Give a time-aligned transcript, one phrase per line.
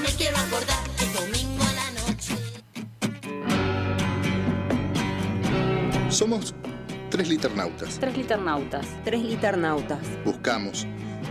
[0.00, 2.34] me quiero acordar el domingo a la noche.
[6.08, 6.54] Somos
[7.10, 7.98] tres liternautas.
[7.98, 8.86] Tres liternautas.
[9.04, 9.98] Tres liternautas.
[10.24, 10.86] Buscamos,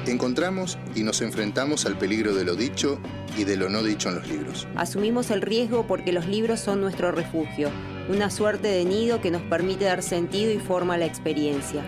[0.06, 3.00] encontramos y nos enfrentamos al peligro de lo dicho
[3.38, 4.68] y de lo no dicho en los libros.
[4.76, 7.70] Asumimos el riesgo porque los libros son nuestro refugio,
[8.10, 11.84] una suerte de nido que nos permite dar sentido y forma a la experiencia.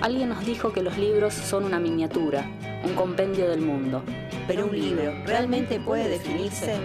[0.00, 2.44] Alguien nos dijo que los libros son una miniatura,
[2.84, 4.02] un compendio del mundo.
[4.46, 6.76] Pero un libro, ¿realmente puede definirse?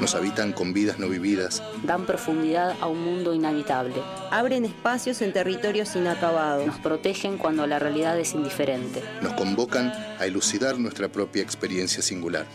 [0.00, 3.94] Nos habitan con vidas no vividas, Dan profundidad a un mundo inhabitable.
[4.30, 6.64] Abren espacios en territorios inacabados.
[6.64, 9.02] Nos protegen cuando la realidad es indiferente.
[9.20, 12.46] nos convocan a elucidar nuestra propia experiencia singular.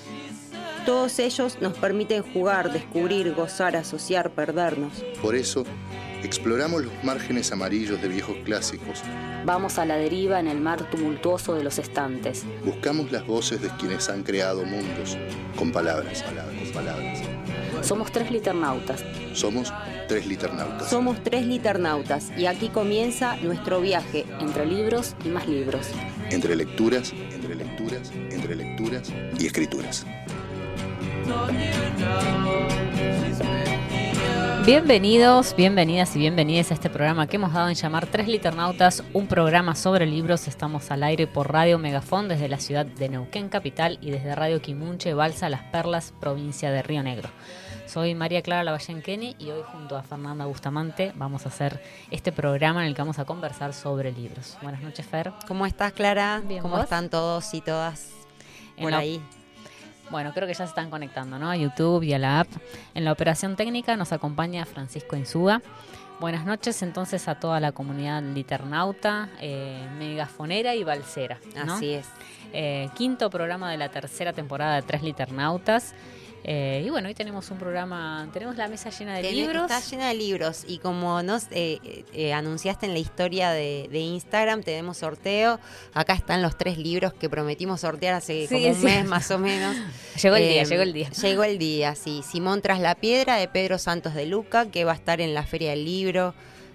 [0.85, 5.03] Todos ellos nos permiten jugar, descubrir, gozar, asociar, perdernos.
[5.21, 5.65] Por eso,
[6.23, 9.03] exploramos los márgenes amarillos de viejos clásicos,
[9.43, 12.43] Vamos a la deriva en el mar tumultuoso de los estantes.
[12.63, 15.17] buscamos las voces de quienes han creado mundos
[15.55, 17.19] con palabras, palabras, con palabras.
[17.81, 19.03] Somos tres liternautas.
[19.33, 19.73] Somos
[20.07, 20.89] tres liternautas.
[20.89, 24.25] Somos tres liternautas y aquí comienza nuestro viaje.
[24.39, 25.87] Entre libros y más libros.
[26.29, 30.05] Entre lecturas, entre lecturas, entre lecturas y escrituras.
[34.65, 39.25] Bienvenidos, bienvenidas y bienvenidas a este programa que hemos dado en llamar Tres Liternautas, un
[39.25, 40.47] programa sobre libros.
[40.47, 44.61] Estamos al aire por Radio Megafón desde la ciudad de Neuquén Capital y desde Radio
[44.61, 47.29] Quimunche, Balsa Las Perlas, provincia de Río Negro.
[47.87, 51.81] Soy María Clara Lavallén Kenny y hoy junto a Fernanda Bustamante vamos a hacer
[52.11, 54.57] este programa en el que vamos a conversar sobre libros.
[54.61, 55.33] Buenas noches, Fer.
[55.47, 56.39] ¿Cómo estás, Clara?
[56.47, 56.83] Bien, ¿Cómo ¿vos?
[56.83, 58.11] están todos y todas
[58.77, 59.21] En por la- ahí?
[60.11, 61.49] Bueno, creo que ya se están conectando, ¿no?
[61.49, 62.49] A YouTube y a la app.
[62.93, 65.61] En la operación técnica nos acompaña Francisco Insúa.
[66.19, 71.39] Buenas noches entonces a toda la comunidad liternauta, eh, megafonera y balsera.
[71.65, 71.75] ¿no?
[71.75, 72.05] Así es.
[72.51, 75.95] Eh, quinto programa de la tercera temporada de Tres Liternautas.
[76.43, 79.69] Eh, y bueno, hoy tenemos un programa, tenemos la mesa llena de libros.
[79.69, 83.99] Está llena de libros y como nos eh, eh, anunciaste en la historia de, de
[83.99, 85.59] Instagram, tenemos sorteo.
[85.93, 89.37] Acá están los tres libros que prometimos sortear hace Sí, como un mes más o
[89.37, 89.75] menos.
[90.21, 91.09] Llegó el día, llegó el día.
[91.11, 92.23] Llegó el día, sí.
[92.27, 95.43] Simón tras la piedra de Pedro Santos de Luca, que va a estar en la
[95.43, 96.33] Feria del Libro.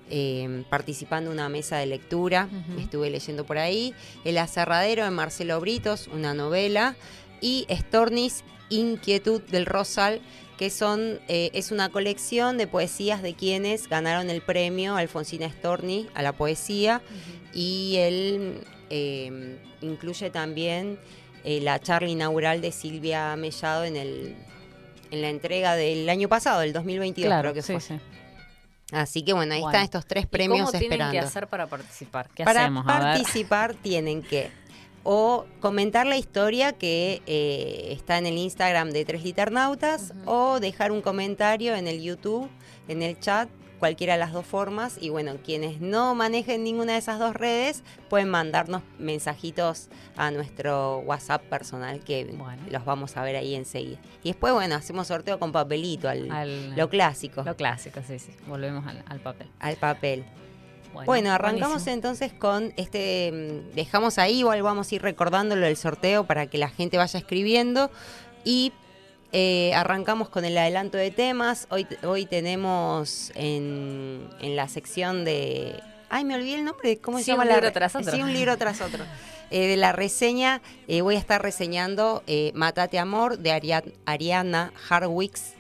[0.08, 2.78] eh, participando en una mesa de lectura, Ujú.
[2.80, 3.92] estuve leyendo por ahí.
[4.24, 6.94] El aserradero de Marcelo Britos, una novela.
[7.40, 10.20] Y Stornis, Inquietud del Rosal,
[10.58, 16.08] que son eh, es una colección de poesías de quienes ganaron el premio Alfonsina Storni
[16.14, 17.02] a la poesía.
[17.52, 18.60] Y él
[18.90, 20.98] eh, incluye también
[21.44, 24.36] eh, la charla inaugural de Silvia Mellado en el
[25.12, 27.80] en la entrega del año pasado, del 2022 claro, creo que sí, fue.
[27.80, 27.94] sí.
[28.92, 29.70] Así que bueno, ahí Bueno.
[29.72, 31.12] están estos tres ¿Y premios ¿Cómo tienen esperando.
[31.12, 32.28] que hacer para participar?
[32.34, 32.84] ¿Qué Para hacemos?
[32.86, 34.50] Participar tienen que
[35.08, 40.90] o comentar la historia que eh, está en el Instagram de Tres Liternautas o dejar
[40.90, 42.50] un comentario en el YouTube,
[42.88, 44.98] en el chat, cualquiera de las dos formas.
[45.00, 50.98] Y bueno, quienes no manejen ninguna de esas dos redes pueden mandarnos mensajitos a nuestro
[51.00, 52.62] WhatsApp personal que Bueno.
[52.70, 54.00] los vamos a ver ahí enseguida.
[54.24, 58.32] Y después, bueno, hacemos sorteo con papelito, al, Al- lo clásico, Lo clásico, sí, sí.
[58.48, 59.46] Volvemos al, al papel.
[59.60, 60.24] al papel.
[61.04, 61.94] Bueno, arrancamos buenísimo.
[61.94, 63.30] entonces con este,
[63.70, 67.18] mm, dejamos ahí, igual vamos a ir recordándolo del sorteo para que la gente vaya
[67.18, 67.90] escribiendo
[68.44, 68.72] y
[69.32, 71.66] eh, arrancamos con el adelanto de temas.
[71.70, 75.82] Hoy, hoy tenemos en, en la sección de...
[76.08, 77.42] Ay, me olvidé el nombre, ¿cómo se Sí, llama?
[77.42, 78.12] un la libro re- tras otro.
[78.12, 79.04] Sí, un libro tras otro.
[79.52, 84.72] Eh, de la reseña, eh, voy a estar reseñando eh, Matate Amor de Aria- Ariana
[84.88, 85.52] Harwicks.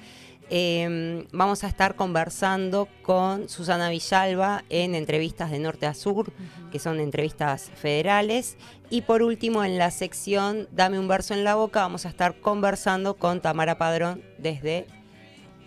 [0.48, 6.32] Eh, vamos a estar conversando con Susana Villalba en entrevistas de norte a sur,
[6.70, 8.56] que son entrevistas federales.
[8.88, 12.40] Y por último, en la sección Dame un verso en la boca, vamos a estar
[12.40, 14.86] conversando con Tamara Padrón desde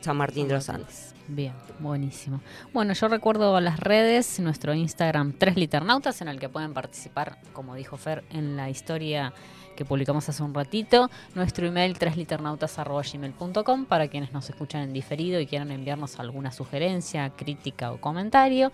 [0.02, 1.14] San Martín de los Andes.
[1.28, 2.42] Bien, buenísimo.
[2.74, 7.76] Bueno, yo recuerdo las redes, nuestro Instagram Tres Liternautas, en el que pueden participar, como
[7.76, 9.34] dijo Fer, en la historia
[9.80, 11.10] que publicamos hace un ratito.
[11.36, 17.94] Nuestro email tresliternautas.gmail.com para quienes nos escuchan en diferido y quieran enviarnos alguna sugerencia, crítica
[17.94, 18.74] o comentario.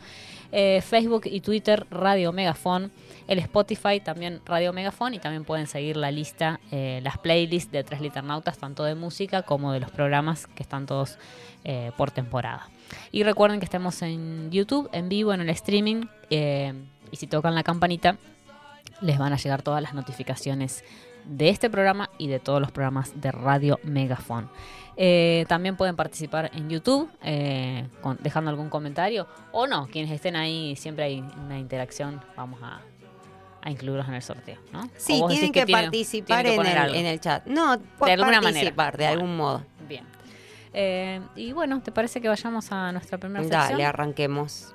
[0.52, 2.92] Eh, Facebook y Twitter Radio Megafon.
[3.28, 7.84] El Spotify también Radio Megafon y también pueden seguir la lista, eh, las playlists de
[7.84, 11.20] Tres Liternautas, tanto de música como de los programas que están todos
[11.66, 12.68] eh, por temporada.
[13.12, 16.08] Y recuerden que estamos en YouTube, en vivo, en el streaming.
[16.32, 18.18] y si tocan la campanita,
[19.02, 20.84] les van a llegar todas las notificaciones
[21.26, 24.50] de este programa y de todos los programas de Radio Megafon.
[24.98, 30.36] Eh, también pueden participar en YouTube eh, con- dejando algún comentario o no, quienes estén
[30.36, 32.80] ahí, siempre hay una interacción, vamos a,
[33.62, 34.84] a incluirlos en el sorteo, ¿no?
[34.96, 36.96] Sí, tienen que, participar tienen que en, el, algo.
[36.96, 37.46] en el chat.
[37.48, 38.42] No, De alguna manera.
[38.42, 39.14] participar de Bueno.
[39.22, 39.66] algún modo.
[39.90, 40.06] Bien.
[40.74, 43.72] Eh, y bueno, ¿te parece que vayamos a nuestra primera sección?
[43.72, 44.75] Dale, arranquemos.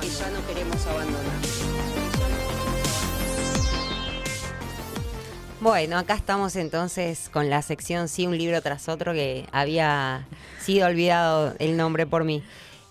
[0.00, 1.32] Que ya no queremos abandonar.
[5.60, 10.26] Bueno, acá estamos entonces con la sección Sí, un libro tras otro que había
[10.60, 12.42] sido olvidado el nombre por mí.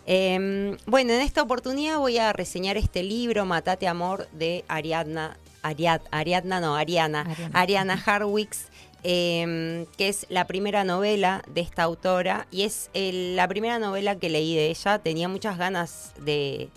[0.07, 6.01] Eh, bueno, en esta oportunidad voy a reseñar este libro, Matate Amor, de Ariadna, Ariad,
[6.11, 7.59] Ariadna no, Ariana, Ariana.
[7.59, 8.65] Ariana Harwicks,
[9.03, 14.29] eh, que es la primera novela de esta autora y es la primera novela que
[14.29, 14.99] leí de ella.
[14.99, 16.69] Tenía muchas ganas de,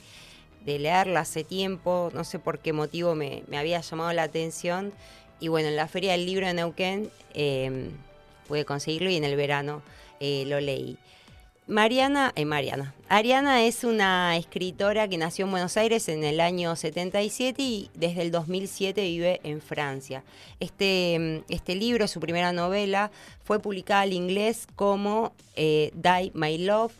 [0.64, 4.92] leerla hace tiempo, no sé por qué motivo me, había llamado la atención.
[5.40, 7.90] Y bueno, en la Feria del Libro de Neuquén eh,
[8.48, 9.82] pude conseguirlo y en el verano
[10.20, 10.96] eh, lo leí.
[11.66, 12.94] Mariana, eh, Mariana.
[13.14, 18.22] Ariana es una escritora que nació en Buenos Aires en el año 77 y desde
[18.22, 20.25] el 2007 vive en Francia.
[20.58, 23.12] Este, mm, este libro, su primera novela,
[23.44, 26.93] fue publicada al inglés como eh, Die My Love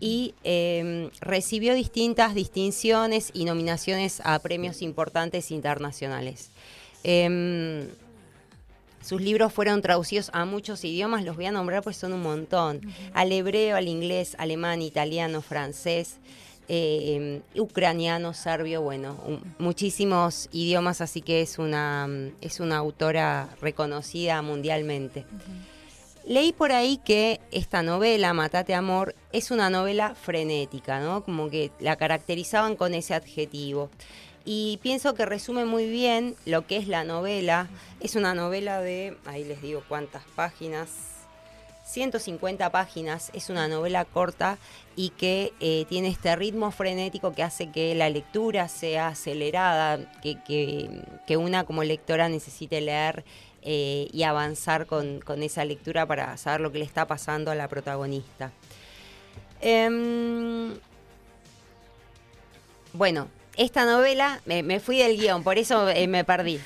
[0.00, 6.50] y eh, recibió distintas distinciones y nominaciones a premios importantes internacionales.
[7.04, 7.88] Em,
[9.00, 12.80] sus libros fueron traducidos a muchos idiomas, los voy a nombrar pues son un montón.
[13.14, 16.16] Al hebreo, al inglés, alemán, italiano, francés,
[16.68, 23.48] eh, ucraniano, serbio, bueno, un- muchísimos idiomas, así que es una, mm, es una autora
[23.62, 25.24] reconocida mundialmente.
[26.26, 31.24] Leí por ahí que esta novela, Matate Amor, es una novela frenética, ¿no?
[31.24, 33.88] Como que la caracterizaban con ese adjetivo.
[34.50, 37.68] Y pienso que resume muy bien lo que es la novela.
[38.00, 40.88] Es una novela de, ahí les digo cuántas páginas,
[41.84, 44.56] 150 páginas, es una novela corta
[44.96, 50.42] y que eh, tiene este ritmo frenético que hace que la lectura sea acelerada, que,
[50.44, 53.24] que- que una como lectora necesite leer
[53.60, 57.54] eh, y avanzar con, con esa lectura para saber lo que le está pasando a
[57.54, 58.50] la protagonista.
[59.60, 60.72] Em,
[62.94, 66.58] bueno, esta novela, me, fui del guion, por eso eh, me perdí.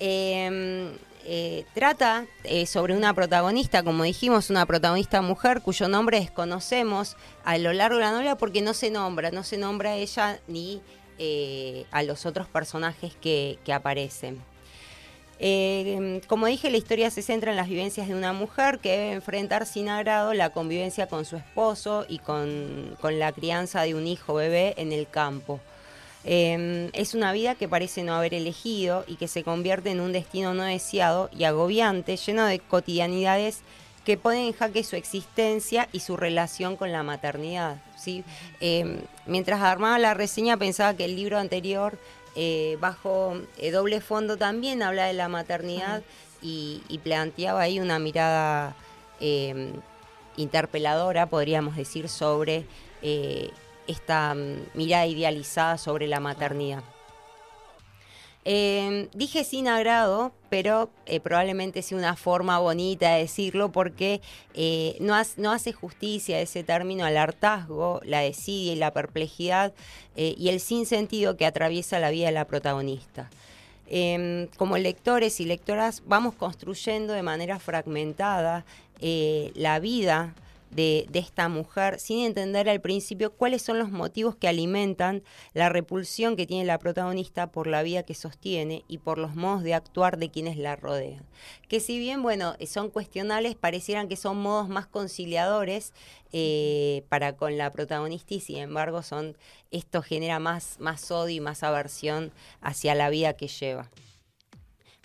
[0.00, 0.90] Eh,
[1.26, 7.58] eh, trata eh, sobre una protagonista, como dijimos, una protagonista mujer cuyo nombre desconocemos a
[7.58, 10.82] lo largo de la novela porque no se nombra, no se nombra a ella ni
[11.92, 14.40] a los otros personajes que, aparecen.
[15.38, 19.12] Eh, como dije, la historia se centra en las vivencias de una mujer que debe
[19.12, 24.32] enfrentar sin agrado la convivencia con su esposo y con la crianza de un hijo
[24.32, 25.60] bebé en el campo.
[26.24, 30.12] Eh, es una vida que parece no haber elegido y que se convierte en un
[30.12, 33.60] destino no deseado y agobiante, lleno de cotidianidades
[34.04, 37.82] que ponen en jaque su existencia y su relación con la maternidad.
[37.96, 38.24] ¿sí?
[38.60, 41.98] Eh, mientras armaba la reseña pensaba que el libro anterior,
[42.36, 46.02] eh, bajo eh, doble fondo, también habla de la maternidad
[46.42, 48.74] y, y planteaba ahí una mirada
[49.20, 49.72] eh,
[50.36, 52.64] interpeladora, podríamos decir, sobre
[53.02, 53.50] eh,
[53.90, 56.82] esta mm, mirada idealizada sobre la maternidad.
[58.46, 64.22] Eh, dije sin agrado, pero eh, probablemente sea una forma bonita de decirlo porque
[64.54, 69.74] eh, no, hace- no hace justicia ese término al hartazgo, la desidia y la perplejidad
[70.16, 73.30] y el sinsentido que atraviesa la vida de la protagonista.
[73.86, 78.64] Eh, como lectores y lectoras vamos construyendo de manera fragmentada
[79.54, 80.34] la vida
[80.70, 85.22] de, esta mujer sin entender al principio cuáles son los motivos que alimentan
[85.52, 89.62] la repulsión que tiene la protagonista por la vida que sostiene y por los modos
[89.62, 91.24] de actuar de quienes la rodean.
[91.68, 95.92] Que si bien, bueno, son cuestionables, parecieran que son modos más conciliadores
[96.32, 99.36] eh, para con la protagonista y sin embargo son,
[99.70, 103.90] esto genera más, más odio y más aversión hacia la vida que lleva.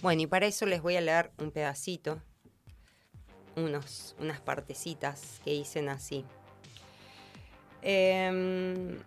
[0.01, 2.21] Bueno, y para eso les voy a leer un pedacito
[3.55, 6.25] unos, unas partecitas que dicen así.
[7.81, 8.97] Em,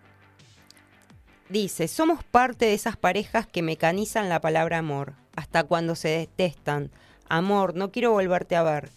[1.49, 6.91] dice, somos parte de esas parejas que mecanizan la palabra amor, hasta cuando se detestan,
[7.31, 8.89] Amor, no quiero volverte a ver.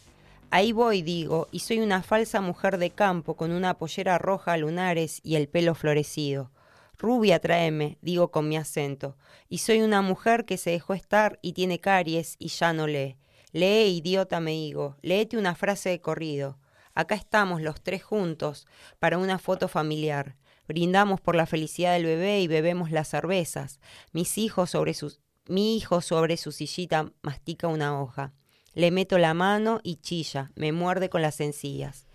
[0.52, 5.20] Ahí voy, digo, y soy una falsa mujer de campo con una pollera roja lunares
[5.22, 6.50] y el pelo florecido.
[6.98, 9.18] Rubia, tráeme, digo con mi acento.
[9.50, 13.18] Y soy una mujer que se dejó estar y tiene caries y ya no lee.
[13.54, 16.58] Lee, idiota, me digo, léete una frase de corrido.
[16.94, 18.68] Acá estamos los tres juntos
[19.00, 20.38] para una foto familiar.
[20.68, 23.80] Brindamos por la felicidad del bebé y bebemos las cervezas.
[24.14, 28.34] Mis hijos sobre sus, mi hijo sobre su sillita mastica una hoja.
[28.74, 32.08] Le meto la mano y chilla, me muerde con las encías.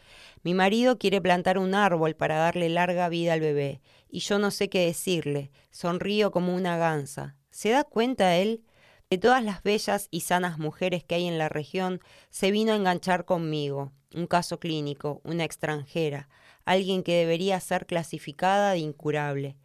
[0.43, 4.50] Mi marido quiere plantar un árbol para darle larga vida al bebé, y yo no
[4.50, 7.37] sé qué decirle, sonrío como una gansa.
[7.50, 8.62] ¿Se da cuenta él?
[9.09, 12.77] De todas las bellas y sanas mujeres que hay en la región, se vino a
[12.77, 16.29] enganchar conmigo, un caso clínico, una extranjera,
[16.65, 19.57] alguien que debería ser clasificada de incurable.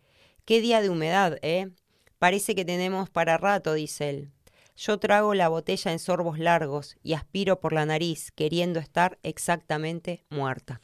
[0.46, 1.72] Qué día de humedad, ¿eh?
[2.20, 4.32] Parece que tenemos para rato, dice él.
[4.78, 10.24] Yo trago la botella en sorbos largos y aspiro por la nariz, queriendo estar exactamente
[10.30, 10.82] muerta.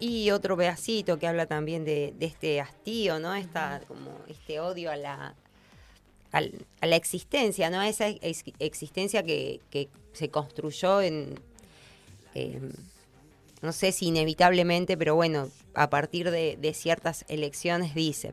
[0.00, 3.34] Y otro pedacito que habla también de, este hastío, ¿no?
[3.34, 5.36] Esta, como este odio a la,
[6.38, 7.80] a la existencia, ¿no?
[7.80, 9.60] A esa ex- existencia que,
[10.12, 11.38] se construyó en,
[12.34, 12.60] eh,
[13.60, 18.32] no sé si inevitablemente, pero bueno, a partir de ciertas elecciones dice,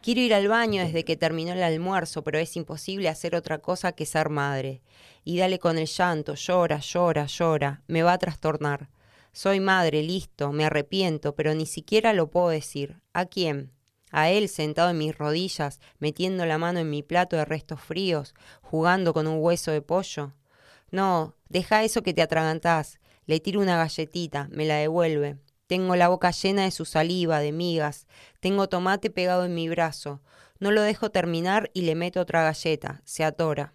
[0.00, 3.92] quiero ir al baño desde que terminó el almuerzo, pero es imposible hacer otra cosa
[3.92, 4.80] que ser madre.
[5.24, 8.88] Y dale con el llanto, llora, llora, llora, me va a trastornar.
[9.32, 12.96] Soy madre, listo, me arrepiento, pero ni siquiera lo puedo decir.
[13.12, 13.70] ¿A quién?
[14.10, 18.34] A él sentado en mis rodillas, metiendo la mano en mi plato de restos fríos,
[18.62, 20.32] jugando con un hueso de pollo.
[20.90, 22.98] No, deja eso que te atragantás.
[23.26, 25.36] Le tiro una galletita, me la devuelve.
[25.66, 28.06] Tengo la boca llena de su saliva, de migas.
[28.40, 30.22] Tengo tomate pegado en mi brazo.
[30.60, 33.02] No lo dejo terminar y le meto otra galleta.
[33.04, 33.74] Se atora.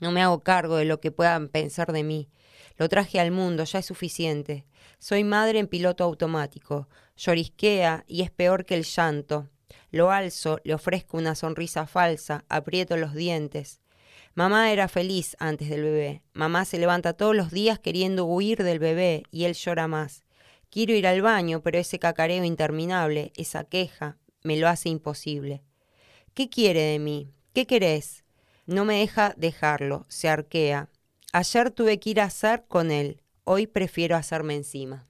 [0.00, 2.28] No me hago cargo de lo que puedan pensar de mí.
[2.76, 4.66] Lo traje al mundo, ya es suficiente.
[4.98, 6.88] Soy madre en piloto automático.
[7.16, 9.48] Llorisquea y es peor que el llanto.
[9.90, 13.80] Lo alzo, le ofrezco una sonrisa falsa, aprieto los dientes.
[14.34, 16.22] Mamá era feliz antes del bebé.
[16.32, 20.22] Mamá se levanta todos los días queriendo huir del bebé y él llora más.
[20.70, 25.62] Quiero ir al baño, pero ese cacareo interminable, esa queja, me lo hace imposible.
[26.34, 27.32] ¿Qué quiere de mí?
[27.54, 28.24] ¿Qué querés?
[28.66, 30.88] No me deja dejarlo, se arquea.
[31.32, 35.08] Ayer tuve que ir a hacer con él, hoy prefiero hacerme encima.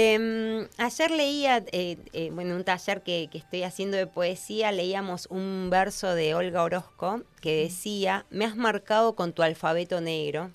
[0.00, 5.26] Em, ayer leía, eh, eh, bueno, un taller que, que estoy haciendo de poesía, leíamos
[5.28, 10.52] un verso de Olga Orozco que decía, me has marcado con tu alfabeto negro,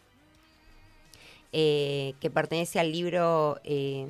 [1.51, 4.07] eh, que pertenece al libro, eh,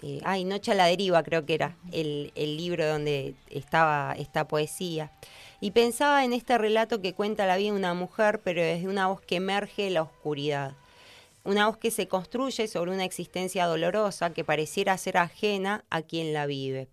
[0.00, 4.48] eh, ay, Noche a la deriva creo que era, el, el libro donde estaba esta
[4.48, 5.12] poesía.
[5.60, 9.08] Y pensaba en este relato que cuenta la vida de una mujer, pero desde una
[9.08, 10.74] voz que emerge de la oscuridad
[11.46, 16.32] una voz que se construye sobre una existencia dolorosa que pareciera ser ajena a quien
[16.32, 16.88] la vive.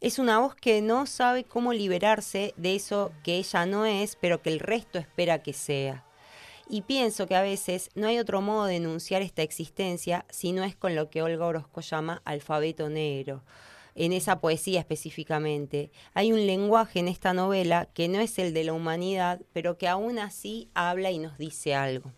[0.00, 4.42] Es una voz que no sabe cómo liberarse de eso que ella no es, pero
[4.42, 6.04] que el resto espera que sea.
[6.68, 10.62] Y pienso que a veces no hay otro modo de enunciar esta existencia si no
[10.62, 13.42] es con lo que Olga Orozco llama alfabeto negro.
[13.94, 15.90] En esa poesía específicamente.
[16.14, 19.88] Hay un lenguaje en esta novela que no es el de la humanidad, pero que
[19.88, 22.12] aún así habla y nos dice algo.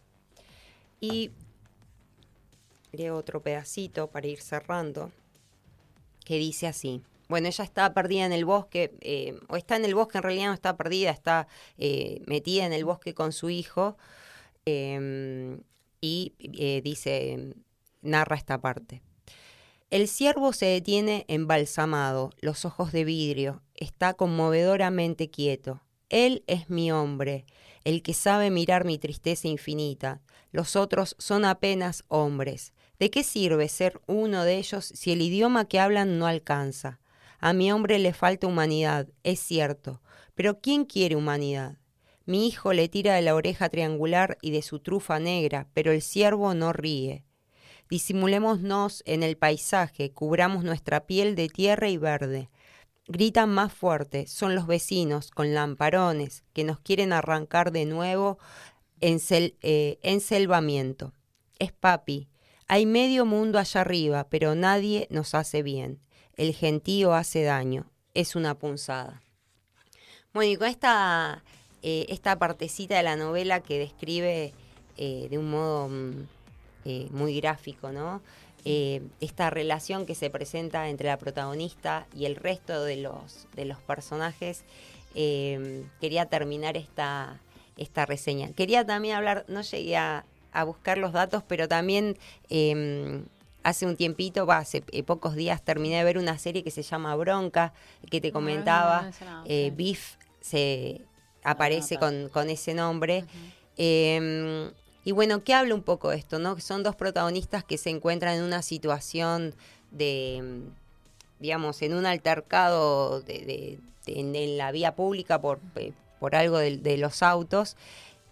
[1.00, 1.30] Y
[2.92, 5.12] leo otro pedacito para ir cerrando,
[6.24, 7.02] que dice así.
[7.28, 10.46] Bueno, ella está perdida en el bosque, eh, o está en el bosque, en realidad
[10.46, 11.46] no está perdida, está
[11.78, 13.96] eh, metida en el bosque con su hijo,
[14.66, 15.58] eh,
[16.00, 17.54] y eh, dice,
[18.02, 19.02] narra esta parte.
[19.90, 25.82] El ciervo se detiene embalsamado, los ojos de vidrio, está conmovedoramente quieto.
[26.08, 27.44] Él es mi hombre,
[27.84, 30.20] el que sabe mirar mi tristeza infinita.
[30.52, 32.72] Los otros son apenas hombres.
[33.00, 37.00] ¿De qué sirve ser uno de ellos si el idioma que hablan no alcanza?
[37.38, 40.02] A mi hombre le falta humanidad, es cierto,
[40.34, 41.78] pero ¿quién quiere humanidad?
[42.26, 46.02] Mi hijo le tira de la oreja triangular y de su trufa negra, pero el
[46.02, 47.24] ciervo no ríe.
[47.88, 52.50] Disimulémonos en el paisaje, cubramos nuestra piel de tierra y verde.
[53.08, 58.38] Gritan más fuerte, son los vecinos con lamparones que nos quieren arrancar de nuevo
[59.00, 61.14] en eh, enselvamiento.
[61.58, 62.28] Es papi,
[62.70, 65.98] hay medio mundo allá arriba, pero nadie nos hace bien.
[66.36, 69.22] El gentío hace daño, es una punzada.
[70.32, 71.42] Bueno, y con esta,
[71.82, 74.54] eh, esta partecita de la novela que describe
[74.96, 76.10] eh, de un modo mm,
[76.84, 78.22] eh, muy gráfico, ¿no?
[78.64, 83.80] Esta relación que se presenta entre la protagonista y el resto de los, de los
[83.80, 84.62] personajes
[85.12, 87.40] quería terminar esta,
[87.78, 88.52] esta reseña.
[88.52, 92.16] Quería también hablar, no llegué a, a buscar los datos, pero también
[92.48, 93.22] eh,
[93.62, 97.14] hace un tiempito, hace eh, pocos días terminé de ver una serie que se llama
[97.16, 97.72] Bronca,
[98.10, 99.10] que te comentaba.
[99.20, 99.72] Ah, no, Eh.
[99.76, 101.02] Beef se
[101.42, 103.24] aparece con, con ese nombre.
[103.76, 104.70] Eh,
[105.04, 106.38] y bueno, ¿qué habla un poco esto?
[106.38, 106.58] ¿no?
[106.60, 109.54] Son dos protagonistas que se encuentran en una situación
[109.90, 115.60] de, mm, digamos, en un altercado de, de- de- en, en la vía pública por,
[115.76, 117.76] eh, por algo de, de los autos.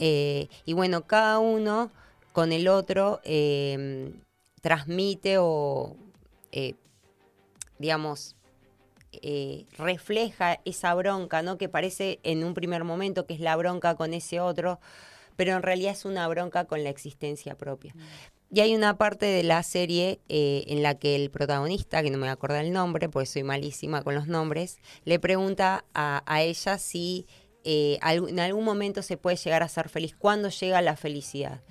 [0.01, 1.91] Y bueno, cada uno
[2.39, 4.13] con el otro eh,
[4.61, 5.97] transmite o,
[6.53, 6.75] eh,
[7.81, 8.37] digamos,
[9.11, 11.59] eh, refleja esa bronca, ¿no?
[11.59, 14.79] Que parece en un primer momento que es la bronca con ese otro,
[15.35, 17.93] pero en realidad es una bronca con la existencia propia.
[18.53, 22.33] Y hay una parte de la serie en la que el protagonista, que no me
[22.33, 27.27] voy el nombre, porque soy malísima con los nombres, le pregunta a, a ella si
[27.65, 31.63] en algún momento se puede llegar a ser feliz, cuándo llega la felicidad.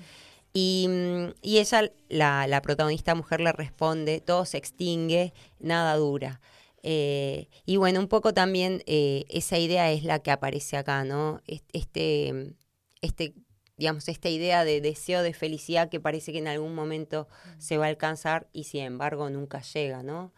[0.54, 6.42] Y ella, la, la protagonista mujer, le responde, todo se extingue, nada dura.
[6.84, 11.42] Eh, y bueno, un poco también eh, esa idea es la que aparece acá, ¿no?
[11.48, 12.56] Es- Este,
[13.02, 13.34] este,
[13.78, 17.28] digamos, esta idea de deseo de felicidad que parece que en algún momento
[17.58, 20.34] se va a alcanzar y sin embargo nunca llega, ¿no?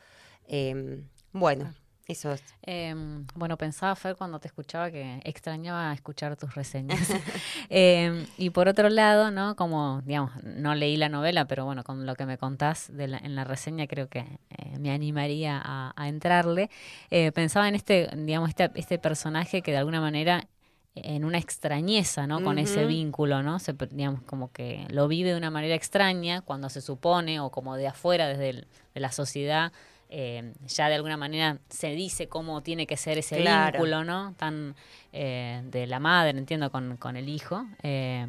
[0.48, 1.74] Eh, bueno,
[2.10, 2.44] eso es.
[2.64, 2.94] Eh,
[3.36, 7.00] bueno, pensaba, Fer, cuando te escuchaba que extrañaba escuchar tus reseñas.
[7.72, 9.56] Eh, y por otro lado, ¿no?
[9.56, 13.18] Como, digamos, no leí la novela, pero bueno, con lo que me contás de la-
[13.20, 16.70] en la reseña creo que eh, me animaría a, a entrarle.
[17.12, 20.48] Eh, pensaba en este, digamos, este, este personaje que de alguna manera
[20.96, 22.42] en una extrañeza, ¿no?
[22.44, 23.60] Con ese vínculo, ¿no?
[23.60, 27.76] Se, digamos, como que lo vive de una manera extraña cuando se supone, o como
[27.78, 29.72] de afuera, desde el- de la sociedad,
[30.10, 33.74] eh, ya de alguna manera se dice cómo tiene que ser ese Claro.
[33.78, 34.34] vínculo, ¿no?
[34.38, 34.76] Tan
[35.14, 37.66] eh, de la madre, entiendo, con, con el hijo.
[37.84, 38.28] eh,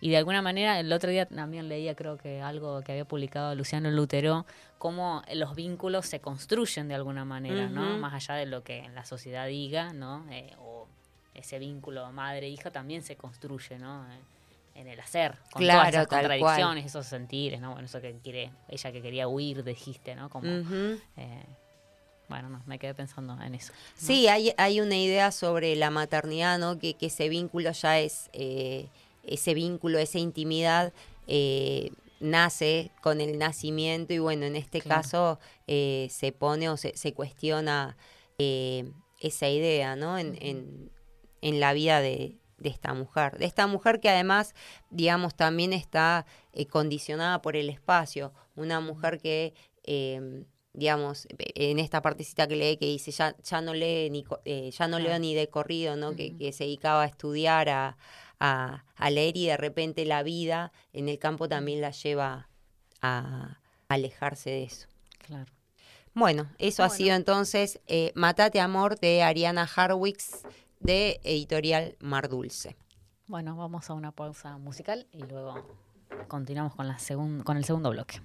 [0.00, 3.54] y de alguna manera, el otro día también leía, creo que algo que había publicado
[3.54, 4.44] Luciano Lutero,
[4.76, 7.96] cómo los vínculos se construyen de alguna manera, ¿no?
[7.96, 10.26] Más allá de lo que la sociedad diga, ¿no?
[10.30, 10.86] Eh, o
[11.32, 14.04] ese vínculo madre-hija también se construye, ¿no?
[14.74, 17.72] En el hacer, con Claro, todas esas contradicciones, esos sentires, ¿no?
[17.72, 20.28] Bueno, eso que quiere, ella que quería huir, dijiste, ¿no?
[20.28, 20.48] Como,
[21.16, 21.44] eh,
[22.28, 23.72] bueno, no, me quedé pensando en eso.
[23.72, 23.78] ¿no?
[23.94, 26.78] Sí, hay, hay una idea sobre la maternidad, ¿no?
[26.78, 28.88] Que, que ese vínculo ya es, eh,
[29.22, 30.92] ese vínculo, esa intimidad
[31.28, 35.02] eh, nace con el nacimiento y bueno, en este Claro.
[35.02, 37.96] caso se pone o se, se cuestiona
[38.38, 40.18] esa idea, ¿no?
[40.18, 40.90] En, en-
[41.42, 43.38] en la vida de, de esta mujer.
[43.38, 44.54] De esta mujer que además,
[44.90, 46.24] digamos, también está
[46.54, 48.32] eh, condicionada por el espacio.
[48.56, 49.52] Una mujer que,
[49.84, 54.70] eh, digamos, en esta partecita que lee que dice, ya, ya no lee ni eh,
[54.72, 56.16] ya no leo ni de corrido, ¿no?
[56.16, 57.96] que, se dedicaba a estudiar, a,
[58.40, 62.48] a- a leer y de repente la vida en el campo también la lleva
[63.02, 64.88] a alejarse de eso.
[65.18, 65.52] Claro.
[66.14, 70.42] Bueno, eso ha sido entonces eh, Matate Amor de Ariana Harwicks
[70.84, 72.76] de editorial Mar Dulce.
[73.26, 75.54] Bueno, vamos a una pausa musical y luego
[76.28, 78.20] continuamos con, la segun- con el segundo bloque.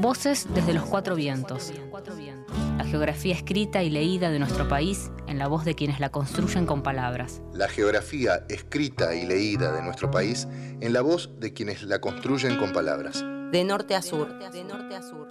[0.00, 1.72] Voces desde los cuatro vientos.
[2.76, 6.66] La geografía escrita y leída de nuestro país en la voz de quienes la construyen
[6.66, 7.40] con palabras.
[7.52, 10.48] La geografía escrita y leída de nuestro país
[10.80, 13.24] en la voz de quienes la construyen con palabras.
[13.52, 14.38] De norte a sur.
[14.50, 15.30] De norte a sur.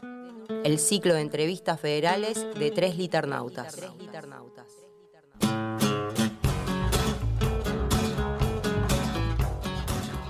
[0.63, 3.77] El ciclo de entrevistas federales de tres liternautas.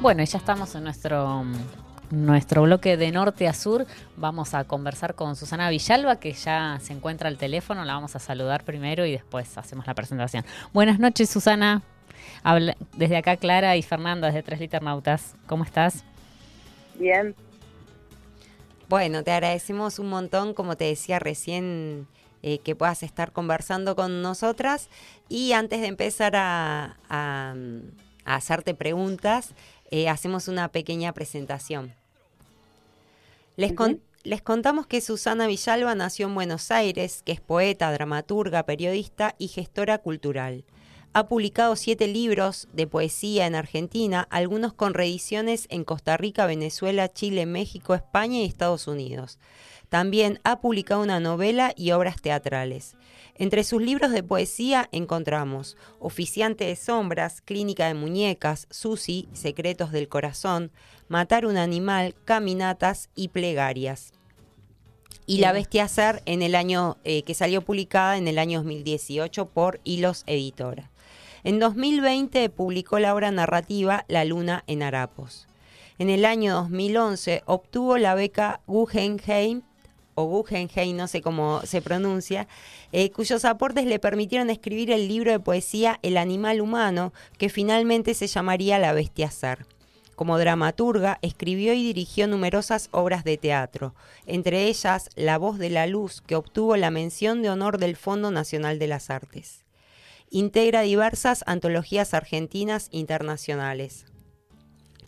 [0.01, 1.53] Bueno, y ya estamos en nuestro, mm,
[2.13, 3.85] nuestro bloque de norte a sur.
[4.15, 7.83] Vamos a conversar con Susana Villalba, que ya se encuentra al teléfono.
[7.83, 10.45] La vamos a saludar primero y después hacemos la presentación.
[10.73, 11.81] Buenas noches, Susana.
[12.43, 15.35] Habla- desde acá Clara y Fernanda, desde Tres Liternautas.
[15.47, 16.03] ¿Cómo estás?
[16.99, 17.35] Bien,
[18.89, 22.05] Bueno, te agradecemos un montón, como te decía recién,
[22.43, 24.89] eh, que puedas estar conversando con nosotras.
[25.29, 27.55] Y antes de empezar a, a,
[28.25, 29.55] a hacerte preguntas,
[29.89, 31.93] eh, hacemos una pequeña presentación.
[33.55, 34.01] Les, con- Ujú.
[34.23, 39.47] les contamos que Susana Villalba nació en Buenos Aires, que es poeta, dramaturga, periodista y
[39.47, 40.63] gestora cultural.
[41.15, 47.07] Ha publicado siete libros de poesía en Argentina, algunos con reediciones en Costa Rica, Venezuela,
[47.07, 49.37] Chile, México, España y Estados Unidos.
[49.89, 52.95] También ha publicado una novela y obras teatrales.
[53.35, 60.07] Entre sus libros de poesía encontramos Oficiante de Sombras, Clínica de Muñecas, Susi, Secretos del
[60.07, 60.71] Corazón,
[61.07, 64.13] Matar un Animal, Caminatas y Plegarias.
[65.25, 69.47] Y La Bestia Ser en el año eh, que salió publicada en el año 2018
[69.47, 70.91] por Hilos Editora.
[71.43, 75.47] En 2020 publicó la obra narrativa La Luna en Harapos.
[75.97, 79.63] En el año 2011 obtuvo la beca Guggenheim
[80.15, 82.47] o Guggenheim, no sé cómo se pronuncia,
[82.91, 88.13] eh, cuyos aportes le permitieron escribir el libro de poesía El animal humano, que finalmente
[88.13, 89.65] se llamaría La bestia ser.
[90.15, 93.95] Como dramaturga, escribió y dirigió numerosas obras de teatro,
[94.27, 98.29] entre ellas La voz de la luz, que obtuvo la mención de honor del Fondo
[98.29, 99.63] Nacional de las Artes.
[100.29, 104.05] Integra diversas antologías argentinas internacionales.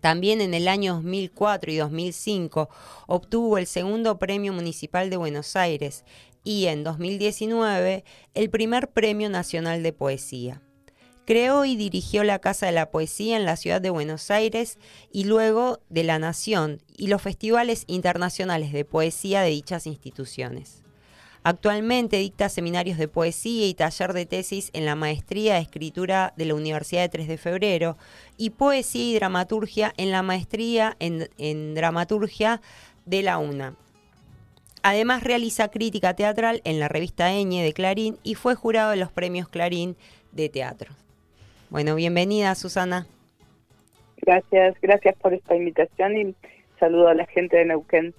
[0.06, 2.70] También en el año 2004 y 2005
[3.08, 6.06] obtuvo el segundo Premio Municipal de Buenos Aires
[6.44, 8.04] y en 2019
[8.36, 10.62] el primer Premio Nacional de Poesía.
[11.26, 14.78] Creó y dirigió la Casa de la Poesía en la ciudad de Buenos Aires
[15.12, 20.85] y luego de La Nación y los festivales internacionales de poesía de dichas instituciones.
[21.48, 26.46] Actualmente dicta seminarios de poesía y taller de tesis en la Maestría de Escritura de
[26.46, 27.98] la Universidad de 3 de Febrero
[28.36, 32.62] y Poesía y Dramaturgia en la Maestría en, Dramaturgia
[33.06, 33.76] de la UNA.
[34.82, 39.12] Además realiza crítica teatral en la revista Eñe de Clarín y fue jurado de los
[39.12, 39.96] premios Clarín
[40.32, 40.94] de teatro.
[41.70, 43.06] Bueno, bienvenida Susana.
[44.18, 46.36] Gracias, gracias por esta invitación y
[46.80, 48.16] saludo a la gente de Neuquén.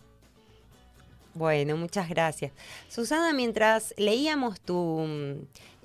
[1.36, 2.52] Bueno, muchas gracias.
[2.88, 5.04] Susana, mientras leíamos tu,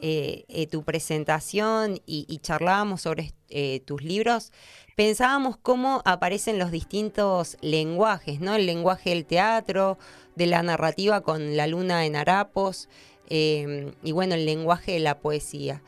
[0.02, 4.54] eh, eh, tu presentación y, charlábamos sobre eh, tus libros,
[4.96, 8.56] pensábamos cómo aparecen los distintos lenguajes, ¿no?
[8.56, 9.98] El lenguaje del teatro,
[10.38, 12.88] de la narrativa con la luna en harapos,
[13.30, 15.82] eh, y bueno, el lenguaje de la poesía.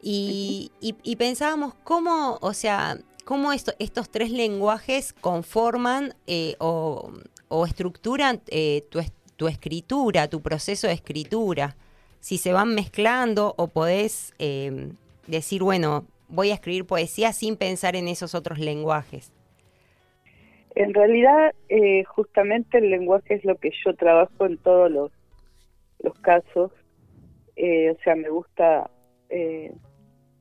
[0.00, 0.70] Y,
[1.18, 6.14] pensábamos cómo, o sea, cómo esto- estos tres lenguajes conforman
[6.60, 7.12] o,
[7.52, 9.00] o estructuran eh, tu,
[9.36, 11.76] tu escritura, tu proceso de escritura.
[12.18, 14.92] Si se van mezclando o podés eh,
[15.26, 19.32] decir, bueno, voy a escribir poesía sin pensar en esos otros lenguajes.
[20.74, 25.12] En realidad, eh, justamente el lenguaje es lo que yo trabajo en todos los,
[25.98, 26.72] los casos.
[27.56, 28.90] Eh, o sea, me gusta
[29.28, 29.74] eh,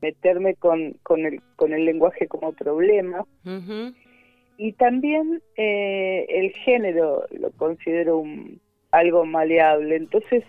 [0.02, 3.26] meterme con, con, el, con el lenguaje como problema.
[4.64, 9.96] Y también eh, el género lo considero un, algo maleable.
[9.96, 10.44] Entonces,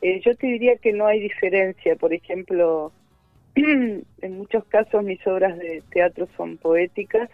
[0.00, 1.96] eh, yo te diría que no hay diferencia.
[1.96, 2.92] Por ejemplo,
[3.54, 7.28] en muchos casos mis obras de teatro son poéticas.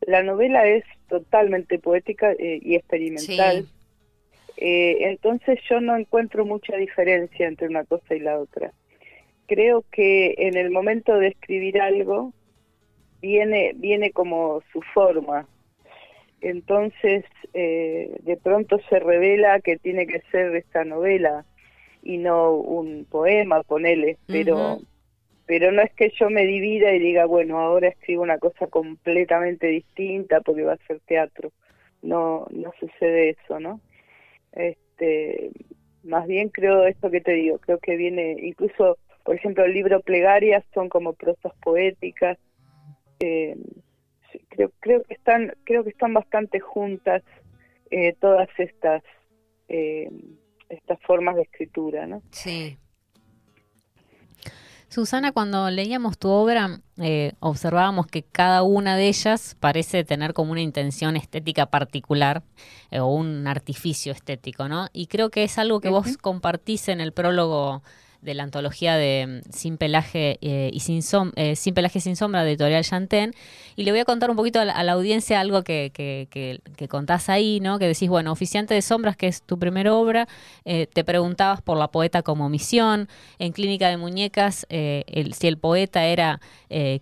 [0.00, 3.62] La novela es totalmente poética eh, y experimental.
[3.62, 3.68] Sí.
[4.56, 8.72] Eh, entonces yo no encuentro mucha diferencia entre una cosa y la otra.
[9.46, 12.32] Creo que en el momento de escribir algo
[13.22, 15.46] viene viene como su forma.
[16.42, 21.46] Entonces eh, de pronto se revela que tiene que ser esta novela
[22.02, 24.80] y no un poema, ponele, pero
[25.46, 29.66] pero no es que yo me divida y diga, bueno, ahora escribo una cosa completamente
[29.66, 31.52] distinta porque va a ser teatro.
[32.00, 33.80] No, no sucede eso, ¿no?
[34.52, 35.50] Este,
[36.04, 40.00] más bien creo esto que te digo, creo que viene, incluso, por ejemplo, el libro
[40.00, 42.38] Plegarias son como prosas poéticas.
[43.22, 43.56] Eh,
[44.48, 47.22] creo, creo que están, creo que están bastante juntas
[47.90, 49.02] eh, todas estas
[49.68, 50.10] eh,
[50.68, 52.22] estas formas de escritura, ¿no?
[52.30, 52.78] Sí.
[54.88, 60.52] Susana, cuando leíamos tu obra, eh, observábamos que cada una de ellas parece tener como
[60.52, 62.42] una intención estética particular
[62.90, 64.88] eh, o un artificio estético, ¿no?
[64.92, 67.82] Y creo que es algo que vos compartís en el prólogo
[68.22, 72.16] de la antología de mm, Sin Pelaje eh, y Sin, Som- eh, Sin Pelaje Sin
[72.16, 73.34] Sombra de Editorial Chantén.
[73.76, 77.28] Y le voy a contar un poquito a la, audiencia algo que, que, que- contás
[77.28, 77.78] ahí, ¿no?
[77.78, 80.28] Que decís, bueno, Oficiante de Sombras, que es tu primera obra,
[80.64, 83.08] eh, te preguntabas por la poeta como misión.
[83.38, 86.40] En Clínica de Muñecas, si el poeta era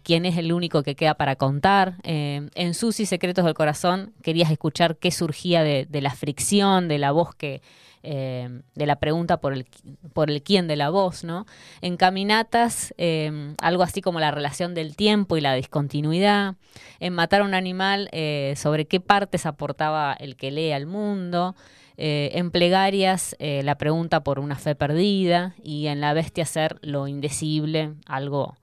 [0.02, 1.96] quién es el único que queda para contar.
[2.04, 7.10] En Susi, Secretos del Corazón, querías escuchar qué surgía de, de la fricción, de la
[7.12, 7.62] voz que,
[8.02, 9.66] eh, de la pregunta por el,
[10.12, 11.24] por el quién de la voz.
[11.24, 11.46] ¿no?
[11.80, 16.54] En Caminatas, eh, algo así como la relación del tiempo y la discontinuidad.
[16.98, 21.54] En Matar a un animal, eh, sobre qué partes aportaba el que lee al mundo.
[21.96, 25.54] Eh, en Plegarias, eh, la pregunta por una fe perdida.
[25.62, 28.56] Y en La Bestia ser lo indecible, algo...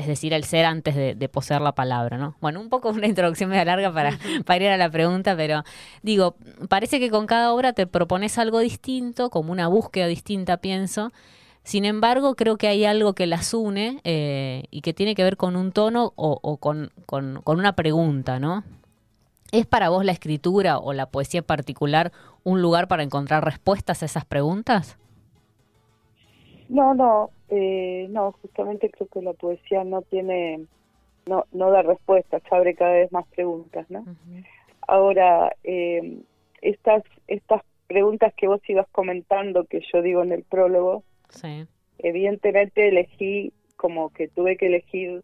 [0.00, 2.34] es decir, el ser antes de, de poseer la palabra, ¿no?
[2.40, 5.62] Bueno, un poco una introducción media larga para, para ir a la pregunta, pero
[6.02, 6.36] digo,
[6.68, 11.12] parece que con cada obra te propones algo distinto, como una búsqueda distinta, pienso.
[11.62, 15.36] Sin embargo, creo que hay algo que las une eh, y que tiene que ver
[15.36, 18.64] con un tono o, o con, con- con una pregunta, ¿no?
[19.52, 22.12] ¿Es para vos la escritura o la poesía en particular
[22.44, 24.96] un lugar para encontrar respuestas a esas preguntas?
[26.68, 30.66] No, no, eh, no, justamente creo que la poesía no tiene,
[31.26, 34.04] no, no da respuestas, abre cada vez más preguntas, ¿no?
[34.86, 36.18] Ahora, eh,
[36.62, 41.66] estas, estas preguntas que vos ibas comentando, que yo digo en el prólogo, Sí.
[41.98, 45.22] evidentemente elegí como que tuve que elegir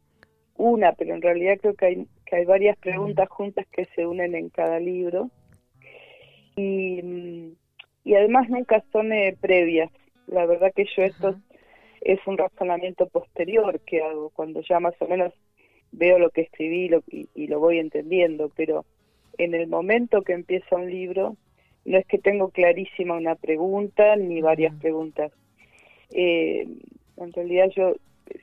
[0.57, 4.35] una, pero en realidad creo que hay, que hay varias preguntas juntas que se unen
[4.35, 5.31] en cada libro.
[6.57, 7.53] Y, mm,
[8.05, 9.91] y además nunca son eh, previas.
[10.27, 11.41] La verdad que yo esto Ajá.
[12.13, 15.33] Es un razonamiento posterior que hago, cuando ya más o menos
[15.91, 18.85] veo lo que escribí lo- y, y lo voy entendiendo, pero
[19.39, 21.37] en el momento que empieza un libro,
[21.85, 25.33] no es que tengo clarísima una pregunta ni varias preguntas.
[26.13, 26.67] Eh,
[27.17, 27.97] en realidad yo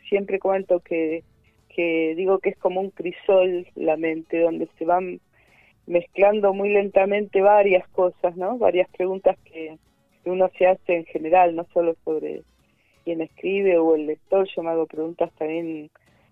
[0.10, 1.24] siempre cuento que,
[1.70, 5.22] que digo que es como un crisol la mente, donde se van
[5.88, 8.58] mezclando muy lentamente varias cosas, ¿no?
[8.58, 9.78] Varias preguntas que
[10.26, 12.44] uno se hace en general, no solo sobre
[13.04, 15.90] quien escribe o el lector, yo me hago preguntas también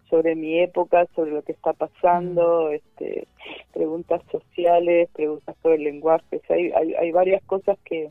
[0.09, 3.27] sobre mi época, sobre lo que está pasando, este,
[3.73, 8.09] preguntas sociales, preguntas sobre el lenguaje, o sea, hay, hay, hay varias cosas que,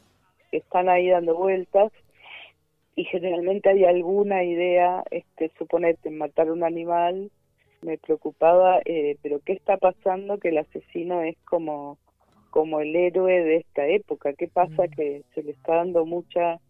[0.51, 1.93] que están ahí dando vueltas
[2.97, 7.31] y generalmente hay alguna idea, este, suponete, matar un animal,
[7.83, 11.99] me preocupaba, eh, pero ¿qué está pasando que el asesino es como
[12.51, 14.33] como el héroe de esta época.
[14.35, 14.85] ¿Qué pasa?
[14.85, 14.91] Mm.
[14.91, 16.61] Que se le está dando mucha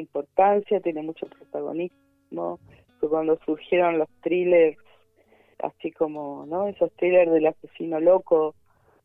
[0.00, 2.58] importancia, tiene mucho protagonismo.
[3.00, 4.78] Cuando surgieron los thrillers,
[5.60, 6.68] así como, ¿no?
[6.68, 8.54] Esos thrillers del asesino loco,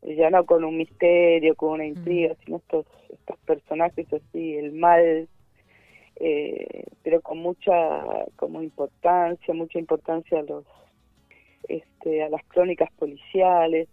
[0.01, 5.27] ya no con un misterio, con una intriga, sino estos, estos personajes así, el mal,
[6.17, 8.03] eh, pero con mucha
[8.35, 10.65] como importancia, mucha importancia a los
[11.67, 13.87] este, a las crónicas policiales.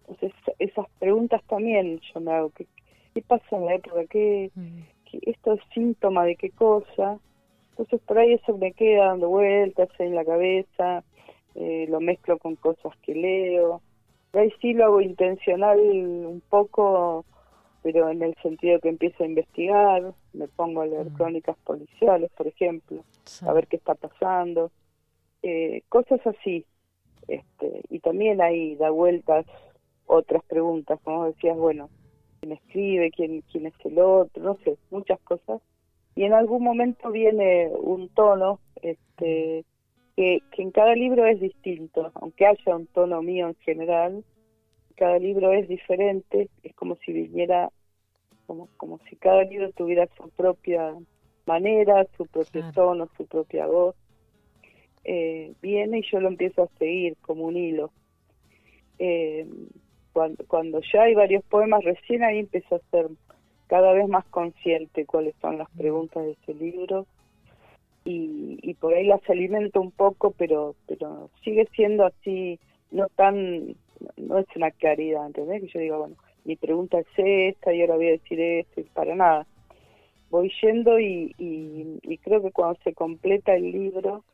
[0.00, 2.50] Entonces, esas preguntas también yo me hago.
[2.50, 2.66] ¿Qué,
[3.14, 4.04] qué pasa en la época?
[4.10, 4.95] ¿Qué, Mm.
[5.22, 7.18] ¿Esto es síntoma de qué cosa?
[7.70, 11.04] Entonces, por ahí eso me queda dando vueltas en la cabeza,
[11.54, 13.82] eh, lo mezclo con cosas que leo.
[14.30, 17.24] Por ahí sí lo hago intencional un poco,
[17.82, 21.14] pero en el sentido que empiezo a investigar, me pongo a leer Mm.
[21.14, 23.04] crónicas policiales, por ejemplo,
[23.46, 24.70] a ver qué está pasando,
[25.42, 26.64] eh, cosas así.
[27.28, 29.46] Este, y también ahí da vueltas
[30.06, 31.90] otras preguntas, como decías, bueno,
[32.46, 35.60] quién escribe, quién, quién es el otro, no sé, muchas cosas.
[36.14, 39.64] Y en algún momento viene un tono este,
[40.16, 44.24] que, que en cada libro es distinto, aunque haya un tono mío en general,
[44.96, 47.70] cada libro es diferente, es como si viniera,
[48.46, 50.94] como, como si cada libro tuviera su propia
[51.46, 52.72] manera, su propio Claro.
[52.72, 53.94] tono, su propia voz.
[55.04, 57.92] Eh, viene y yo lo empiezo a seguir como un hilo.
[58.98, 59.46] Eh,
[60.16, 63.08] cuando, cuando ya hay varios poemas, recién ahí empiezo a ser
[63.66, 67.04] cada vez más consciente cuáles son las preguntas de ese libro
[68.02, 72.58] y, y por ahí las alimento un poco, pero pero sigue siendo así,
[72.90, 73.76] no tan,
[74.16, 75.60] no es una claridad, ¿entendés?
[75.60, 78.84] Que yo digo, bueno, mi pregunta es esta y ahora voy a decir esto y
[78.84, 79.46] para nada.
[80.30, 84.24] Voy yendo y, y, y creo que cuando se completa el libro,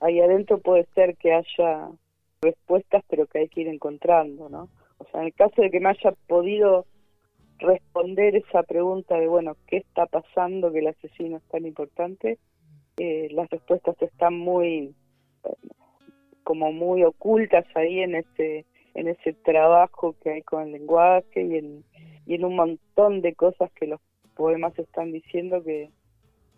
[0.00, 1.90] ahí adentro puede ser que haya
[2.40, 4.68] respuestas, pero que hay que ir encontrando, ¿no?
[5.02, 6.86] O sea, en el caso de que me haya podido
[7.58, 12.38] responder esa pregunta de, bueno, ¿qué está pasando que el asesino es tan importante?
[12.98, 14.94] Eh, las respuestas están muy,
[15.44, 15.54] eh,
[16.44, 21.56] como muy ocultas ahí en ese, en ese trabajo que hay con el lenguaje y
[21.56, 21.84] en,
[22.26, 24.00] y en un montón de cosas que los
[24.36, 25.90] poemas están diciendo que,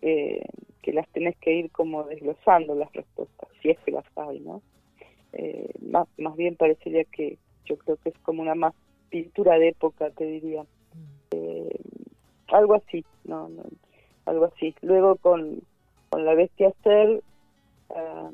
[0.01, 4.61] que las tenés que ir como desglosando las respuestas, si es que las hay, ¿no?
[5.33, 8.73] Eh, más, más bien parecería que yo creo que es como una más
[9.09, 10.65] pintura de época, te diría.
[11.31, 11.79] Eh,
[12.47, 13.63] algo así, no, no,
[14.25, 14.75] algo así.
[14.81, 15.61] Luego con,
[16.09, 17.21] con la bestia ser,
[17.89, 18.33] um,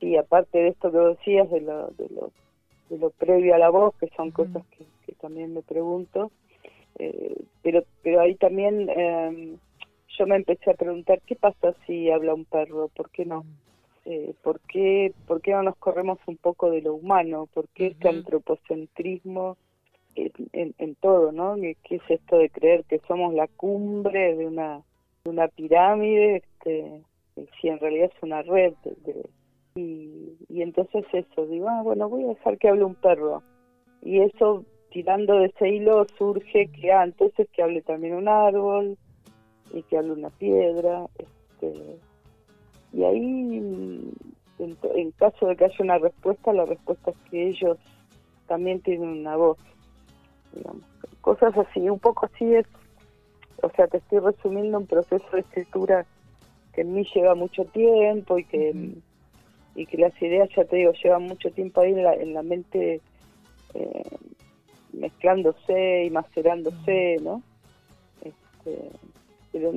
[0.00, 2.30] y aparte de esto que decías, de lo, de lo,
[2.88, 6.30] de lo previo a la voz, que son cosas que, que también me pregunto,
[6.98, 9.56] eh, pero, pero ahí también eh,
[10.18, 12.88] yo me empecé a preguntar, ¿qué pasa si habla un perro?
[12.88, 13.44] ¿Por qué no?
[14.12, 17.46] Eh, ¿por, qué, ¿Por qué no nos corremos un poco de lo humano?
[17.54, 19.56] ¿Por qué este antropocentrismo
[20.16, 21.54] en, en- en todo, ¿no?
[21.54, 24.82] ¿Qué, qué es esto de creer que somos la cumbre de una,
[25.22, 26.38] de una pirámide?
[26.38, 27.02] Este,
[27.60, 28.72] si en realidad es una red.
[28.84, 29.30] de- de-
[29.76, 33.44] y, y entonces eso, digo, ah, bueno, voy a dejar que hable un perro.
[34.02, 38.98] Y eso, tirando de ese hilo, surge que, ah, entonces que hable también un árbol
[39.72, 41.06] y que hable una piedra.
[41.16, 42.00] Este,
[42.92, 44.12] y ahí,
[44.58, 47.78] en, caso de que haya una respuesta, la respuesta es que ellos
[48.46, 49.58] también tienen una voz.
[50.52, 50.82] Digamos.
[51.20, 52.66] Cosas así, un poco así es,
[53.62, 56.06] o sea, te estoy resumiendo un proceso de escritura
[56.72, 58.94] que en mí lleva mucho tiempo y que,
[59.74, 62.42] y que las ideas, ya te digo, llevan mucho tiempo ahí en la, en la
[62.42, 63.00] mente
[63.74, 64.16] eh,
[64.92, 67.42] mezclándose y macerándose, ¿no?
[68.22, 68.90] Este,
[69.52, 69.72] pero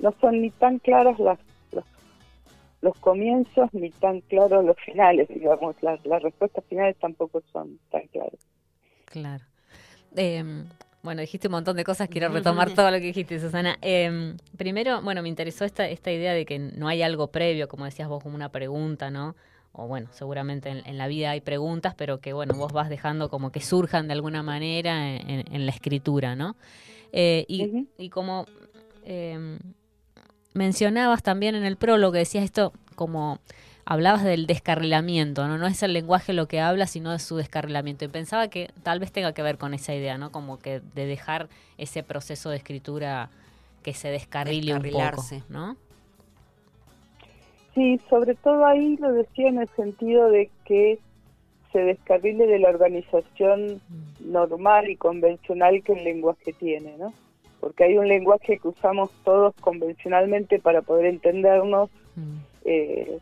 [0.00, 1.38] no son ni tan claras las,
[2.80, 8.06] los, comienzos ni tan claros los finales, digamos, las, las respuestas finales tampoco son tan
[8.08, 8.40] claras.
[9.06, 9.44] Claro.
[10.16, 10.44] Eh,
[11.02, 13.78] bueno, dijiste un montón de cosas, quiero retomar todo lo que dijiste, Susana.
[13.82, 17.84] Eh, primero, bueno, me interesó esta, esta idea de que no hay algo previo, como
[17.84, 19.34] decías vos, como una pregunta, ¿no?
[19.72, 23.28] O bueno, seguramente en, en la vida hay preguntas, pero que bueno, vos vas dejando
[23.28, 26.56] como que surjan de alguna manera en, en- en la escritura, ¿no?
[27.12, 28.46] Eh, y, y como
[29.04, 29.58] eh,
[30.54, 33.38] mencionabas también en el prólogo, que decías esto como
[33.84, 35.56] hablabas del descarrilamiento, ¿no?
[35.56, 38.04] No es el lenguaje lo que habla, sino de su descarrilamiento.
[38.04, 40.30] Y pensaba que tal vez tenga que ver con esa idea, ¿no?
[40.30, 43.30] Como que de dejar ese proceso de escritura
[43.82, 45.22] que se descarrile un poco.
[45.48, 45.76] ¿no?
[47.74, 50.98] Sí, sobre todo ahí lo decía en el sentido de que
[51.72, 53.80] se descarrile de la organización
[54.20, 57.14] normal y convencional que el lenguaje tiene, ¿no?
[57.60, 62.38] Porque hay un lenguaje que usamos todos convencionalmente para poder entendernos Mm.
[62.64, 63.18] eh,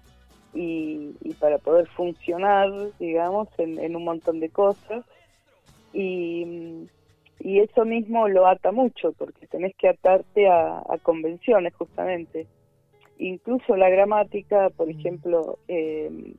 [0.55, 5.05] y, y para poder funcionar, digamos, en, en un montón de cosas.
[5.93, 6.89] Y,
[7.41, 12.47] y eso mismo lo ata mucho, porque tenés que atarte a, a convenciones, justamente.
[13.19, 16.35] Incluso la gramática, por ejemplo, eh,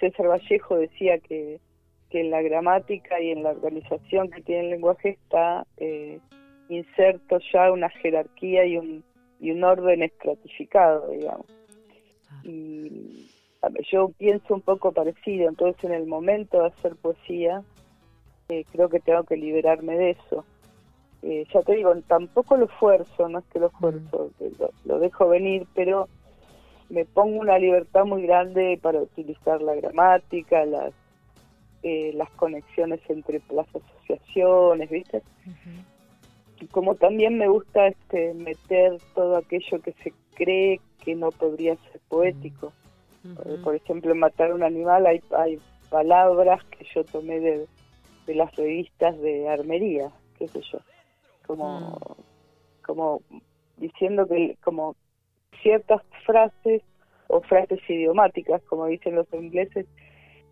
[0.00, 1.60] César Vallejo decía que,
[2.08, 6.20] que en la gramática y en la organización que tiene el lenguaje está eh,
[6.76, 9.04] inserto ya una jerarquía y un,
[9.40, 11.46] y un orden estratificado, digamos.
[12.44, 13.30] Y
[13.62, 17.62] a ver, yo pienso un poco parecido, entonces en el momento de hacer poesía,
[18.48, 20.44] eh, creo que tengo que liberarme de eso.
[21.22, 24.98] Eh, ya te digo, tampoco lo esfuerzo, no es que lo esfuerzo, eh, lo, lo
[24.98, 26.08] dejo venir, pero
[26.90, 30.92] me pongo una libertad muy grande para utilizar la gramática, las,
[31.82, 35.22] eh, las conexiones entre las asociaciones, ¿viste?
[35.46, 35.89] Y
[36.68, 42.00] como también me gusta este meter todo aquello que se cree que no podría ser
[42.08, 42.72] poético.
[43.24, 45.58] Eh, Por ejemplo, en Matar a un animal hay, hay
[45.90, 47.66] palabras que yo tomé de,
[48.26, 50.78] de las revistas de armería, qué sé yo,
[51.46, 51.98] como,
[52.86, 53.22] como
[53.76, 54.96] diciendo que como
[55.62, 56.82] ciertas frases
[57.28, 59.86] o frases idiomáticas, como dicen los ingleses,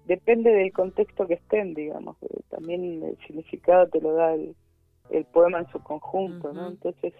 [0.06, 2.16] depende del contexto que estén, digamos.
[2.22, 4.54] eh, También el significado te lo da el,
[5.10, 6.68] el poema en su conjunto, ¿no?
[6.68, 7.14] Entonces,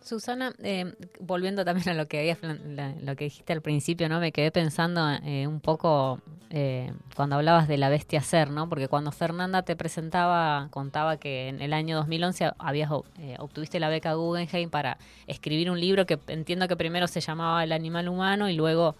[0.00, 4.20] Susana, eh, volviendo también a lo que habías lo que dijiste al principio, ¿no?
[4.20, 8.68] Me quedé pensando eh, un poco eh, cuando hablabas de la bestia ser, ¿no?
[8.68, 13.88] Porque cuando Fernanda te presentaba, contaba que en el año 2011 habías eh, obtuviste la
[13.88, 18.48] beca Guggenheim para escribir un libro que entiendo que primero se llamaba El animal humano
[18.48, 18.94] y luego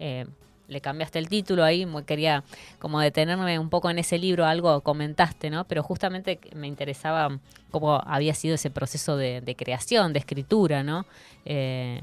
[0.00, 0.26] eh,
[0.68, 2.44] le cambiaste el título ahí, quería
[2.78, 5.64] como detenerme un poco en ese libro, algo comentaste, ¿no?
[5.66, 7.38] Pero justamente me interesaba
[7.70, 11.06] cómo había sido ese proceso de, creación, de escritura, ¿no?
[11.44, 12.00] Eh,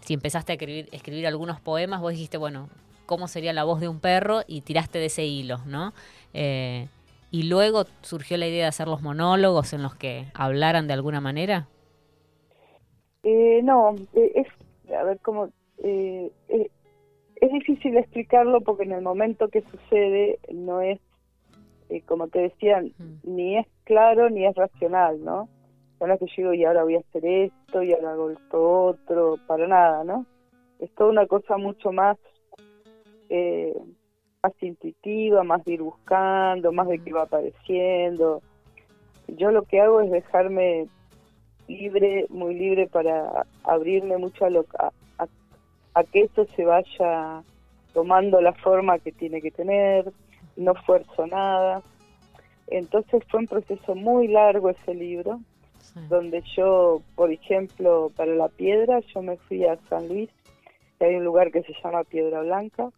[0.00, 2.68] si empezaste a escribir, algunos poemas, vos dijiste, bueno,
[3.06, 4.42] ¿cómo sería la voz de un perro?
[4.46, 5.94] Y tiraste de ese hilo, ¿no?
[6.34, 6.88] Eh,
[7.30, 11.20] y luego surgió la idea de hacer los monólogos en los que hablaran de alguna
[11.20, 11.66] manera.
[13.22, 16.30] Eh, no, eh, es, a ver, como, eh,
[17.42, 21.00] es difícil explicarlo porque en el momento que sucede no es,
[21.88, 22.80] eh, como te decía,
[23.24, 25.48] ni es claro ni es racional, ¿no?
[26.00, 28.84] No es que yo digo, y ahora voy a hacer esto, y ahora hago esto
[28.84, 30.24] otro, para nada, ¿no?
[30.78, 32.16] Es toda una cosa mucho más,
[33.28, 33.74] eh,
[34.40, 38.40] más intuitiva, más de ir buscando, más de que va apareciendo.
[39.26, 40.86] Yo lo que hago es dejarme
[41.66, 44.92] libre, muy libre para abrirme mucho a, lo, a,
[45.94, 47.42] a, que eso se vaya
[47.92, 50.10] tomando la forma que tiene que tener,
[50.56, 51.82] no fuerzo nada.
[52.68, 55.40] entonces fue un proceso muy largo ese libro,
[55.80, 56.00] Sí.
[56.08, 60.30] donde yo, por ejemplo, para la piedra, yo me fui a San Luis,
[60.98, 62.88] que hay un lugar que se llama Piedra Blanca.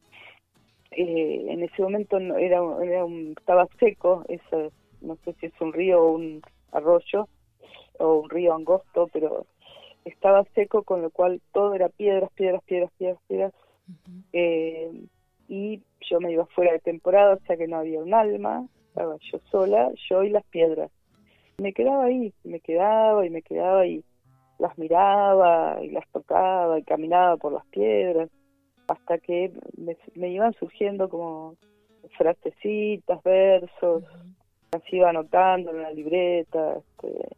[0.90, 4.70] Eh, en ese momento no, era, era un, estaba seco, eso,
[5.00, 6.42] no sé si es un río o un
[6.72, 7.26] arroyo,
[7.98, 9.46] o un río angosto, pero
[10.04, 13.52] estaba seco, con lo cual todo era piedras, piedras, piedras, piedras, piedras.
[14.32, 15.06] Eh,
[15.48, 19.16] y yo me iba fuera de temporada, o sea que no había un alma, estaba
[19.30, 20.90] yo sola, yo y las piedras.
[21.58, 24.04] Me quedaba ahí, me quedaba y me quedaba y
[24.58, 28.30] las miraba y las tocaba y caminaba por las piedras,
[28.88, 31.56] hasta que me, me iban surgiendo como
[32.16, 34.04] frasecitas, versos,
[34.72, 36.78] las iba anotando en la libreta.
[36.78, 37.36] Este,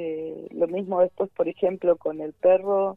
[0.00, 2.96] eh, lo mismo después, por ejemplo, con el perro,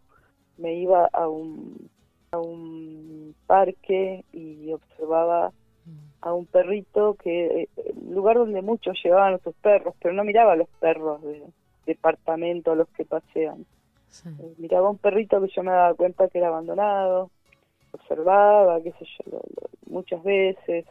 [0.57, 1.89] me iba a un,
[2.31, 5.51] a un parque y observaba
[6.21, 10.53] a un perrito que, eh, lugar donde muchos llevaban a sus perros, pero no miraba
[10.53, 11.41] a los perros de
[11.87, 13.65] departamento a los que pasean.
[14.09, 14.29] Sí.
[14.39, 17.31] Eh, miraba a un perrito que yo me daba cuenta que era abandonado,
[17.93, 20.85] observaba, qué sé yo, lo- lo- muchas veces,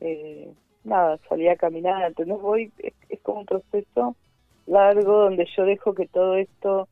[0.00, 0.52] eh,
[0.84, 4.14] nada, salía a caminar, entonces voy, es, es como un proceso
[4.68, 6.88] largo donde yo dejo que todo esto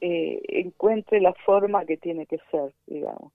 [0.00, 3.32] eh, encuentre la forma que tiene que ser, digamos.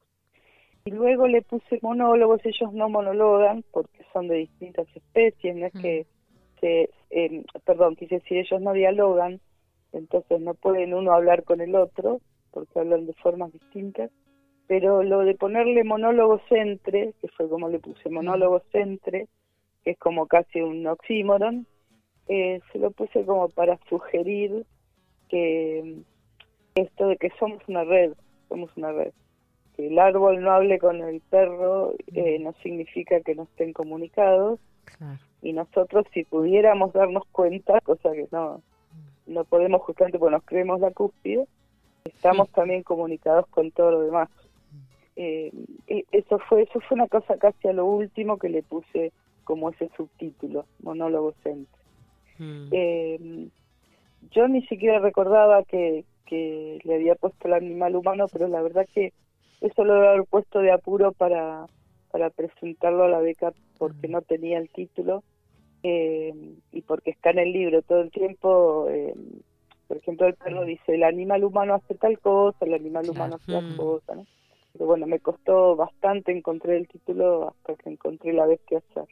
[0.86, 5.74] Y luego le puse monólogos, ellos no monologan porque son de distintas especies, no es
[5.74, 6.06] que,
[6.60, 9.40] se, eh, perdón, quise decir, ellos no dialogan,
[9.94, 12.20] entonces no pueden uno hablar con el otro,
[12.52, 14.12] porque hablan de formas distintas,
[14.68, 19.28] pero lo de ponerle monólogos entre, que fue como le puse monólogos entre,
[19.84, 21.66] que es como casi un oxímoron,
[22.28, 24.66] eh, se lo puse como para sugerir
[25.30, 25.98] que
[26.76, 28.14] esto de que somos una red,
[28.50, 29.12] somos una red.
[29.76, 34.60] Que el árbol no hable con el perro eh, no significa que no estén comunicados
[34.98, 35.18] Claro.
[35.42, 38.62] y nosotros si pudiéramos darnos cuenta, cosa que no,
[39.26, 41.48] no podemos justamente porque nos creemos la cúspide,
[42.06, 44.30] estamos también comunicados con todo lo demás.
[45.16, 45.52] Eh,
[46.12, 49.12] eso fue eso fue una cosa casi a lo último que le puse
[49.44, 51.83] como ese subtítulo, monólogo centro.
[52.40, 52.70] Mm.
[52.72, 53.50] Eh,
[54.34, 58.88] yo ni siquiera recordaba que, que le había puesto el animal humano, pero la verdad
[58.94, 59.14] que
[59.62, 61.68] eso lo haber puesto de apuro para,
[62.12, 65.24] para presentarlo a la beca porque no tenía el título
[65.84, 66.34] eh,
[66.72, 68.88] y porque está en el libro todo el tiempo.
[68.90, 69.14] eh,
[69.88, 73.46] por ejemplo, el perro dice, el animal humano hace tal cosa, el animal humano hace
[73.52, 73.76] tal Mm.
[73.78, 74.28] cosa, ¿no?
[74.74, 79.06] Pero bueno, me costó bastante encontrar el título hasta que encontré la vez que hacer.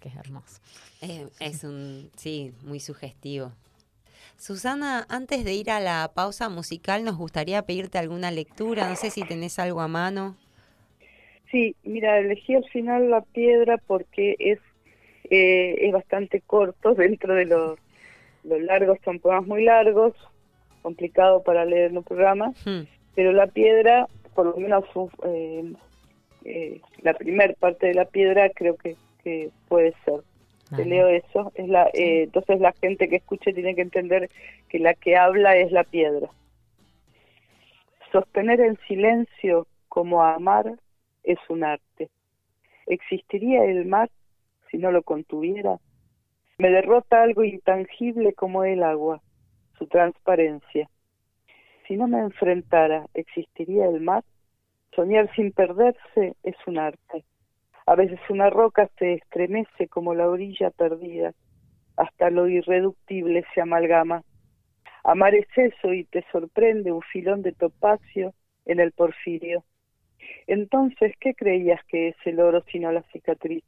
[0.00, 0.60] Que es hermoso.
[1.02, 3.52] Eh, es un, sí, muy sugestivo.
[4.36, 8.88] Susana, antes de ir a la pausa musical, nos gustaría pedirte alguna lectura.
[8.88, 10.36] No sé si tenés algo a mano.
[11.50, 14.58] Sí, mira, elegí al final la piedra porque es
[15.30, 17.78] eh, es bastante corto dentro de los,
[18.44, 20.14] los largos, son poemas muy largos,
[20.82, 22.82] complicado para leer en un programa, Hmm.
[23.14, 24.84] pero la piedra, por lo menos
[25.24, 25.72] eh,
[26.44, 28.96] eh, la primer parte de la piedra creo que,
[29.26, 30.20] que puede ser.
[30.76, 34.30] Te leo eso, es la, eh, entonces la gente que escuche tiene que entender
[34.68, 36.28] que la que habla es la piedra.
[38.12, 40.76] Sostener el silencio como amar
[41.24, 42.08] es un arte.
[42.86, 44.10] ¿Existiría el mar
[44.70, 45.78] si no lo contuviera?
[46.58, 49.20] Me derrota algo intangible como el agua,
[49.76, 50.88] su transparencia.
[51.88, 54.22] Si no me enfrentara, ¿existiría el mar?
[54.94, 57.24] Soñar sin perderse es un arte.
[57.86, 61.32] A veces una roca se estremece como la orilla perdida,
[61.96, 64.24] hasta lo irreductible se amalgama.
[65.04, 68.34] Amar es eso y te sorprende un filón de topacio
[68.64, 69.64] en el porfirio.
[70.48, 73.62] Entonces, ¿qué creías que es el oro sino la cicatriz?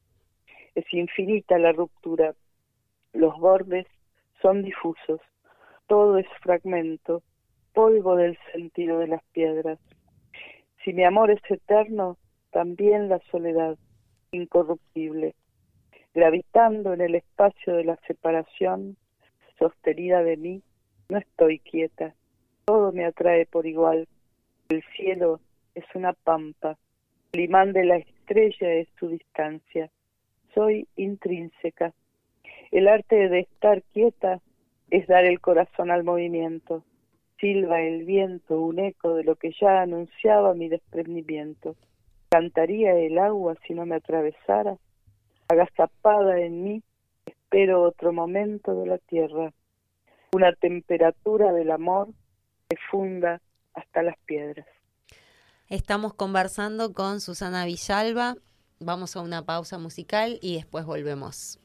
[0.75, 2.35] Es infinita la ruptura.
[3.13, 3.87] Los bordes
[4.43, 5.21] son difusos.
[5.87, 7.23] Todo es fragmento,
[7.73, 9.79] polvo del sentido de las piedras.
[10.85, 12.19] Si mi amor es eterno,
[12.51, 13.79] también la soledad,
[14.33, 15.35] incorruptible.
[16.15, 18.97] Gravitando en el espacio de la separación,
[19.59, 20.63] sostenida de mí,
[21.09, 22.15] no estoy quieta.
[22.65, 24.09] Todo me atrae por igual.
[24.69, 25.41] El cielo
[25.75, 26.77] es una pampa.
[27.33, 29.91] El imán de la estrella es su distancia.
[30.55, 31.95] Soy intrínseca.
[32.71, 34.41] El arte de estar quieta
[34.91, 36.85] es dar el corazón al movimiento.
[37.39, 41.77] Silba el viento un eco de lo que ya anunciaba mi desprendimiento.
[42.31, 44.77] ¿Cantaría el agua si no me atravesara?
[45.49, 46.83] Agazapada en mí,
[47.25, 49.53] espero otro momento de la tierra.
[50.33, 52.09] Una temperatura del amor
[52.69, 53.41] que funda
[53.73, 54.67] hasta las piedras.
[55.69, 58.37] Estamos conversando con Susana Villalba.
[58.79, 61.59] Vamos a una pausa musical y después volvemos.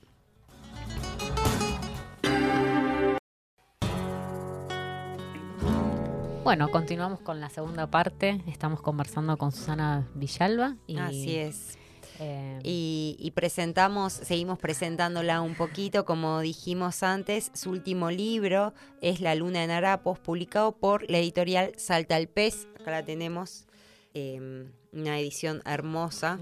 [6.44, 8.42] Bueno, continuamos con la segunda parte.
[8.48, 10.76] Estamos conversando con Susana Villalba.
[10.88, 11.78] Y, Así es.
[12.20, 19.22] eh, Y, y presentamos, seguimos presentándola un poquito, como dijimos antes, su último libro es
[19.22, 22.68] La Luna en Harapos, publicado por la editorial Salta al Pez.
[22.80, 23.66] Acá la tenemos,
[24.14, 26.40] eh, una edición hermosa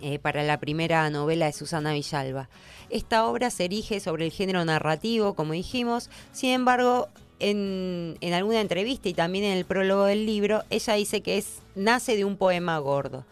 [0.00, 2.48] eh, para la primera novela de Susana Villalba.
[2.88, 8.60] Esta obra se erige sobre el género narrativo, como dijimos, sin embargo, en, en alguna
[8.60, 12.36] entrevista y también en el prólogo del libro, ella dice que es nace de un
[12.36, 13.24] poema gordo.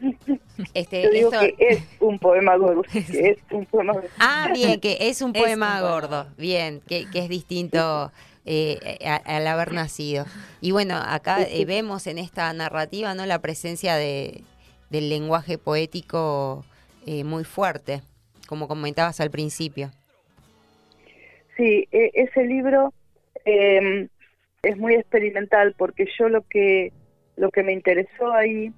[0.74, 4.08] Este, Yo digo esto- que es un poema gordo, que es un poema gordo.
[4.18, 6.26] Ah, bien, que es un Es poema gordo.
[6.38, 8.10] Bien, que, que es distinto
[8.46, 10.24] eh, al haber nacido.
[10.60, 14.42] Y bueno, acá eh, vemos en esta narrativa no la presencia de,
[14.90, 16.64] del lenguaje poético
[17.06, 18.02] eh, muy fuerte,
[18.46, 19.90] como comentabas al principio.
[21.56, 22.92] Sí, e- ese libro
[23.44, 24.08] eh,
[24.62, 26.92] es muy experimental porque yo lo que
[27.36, 28.72] lo que me interesó ahí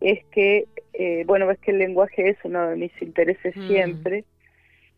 [0.00, 3.66] es que, eh, bueno, es que el lenguaje es uno de mis intereses Mm.
[3.66, 4.24] siempre,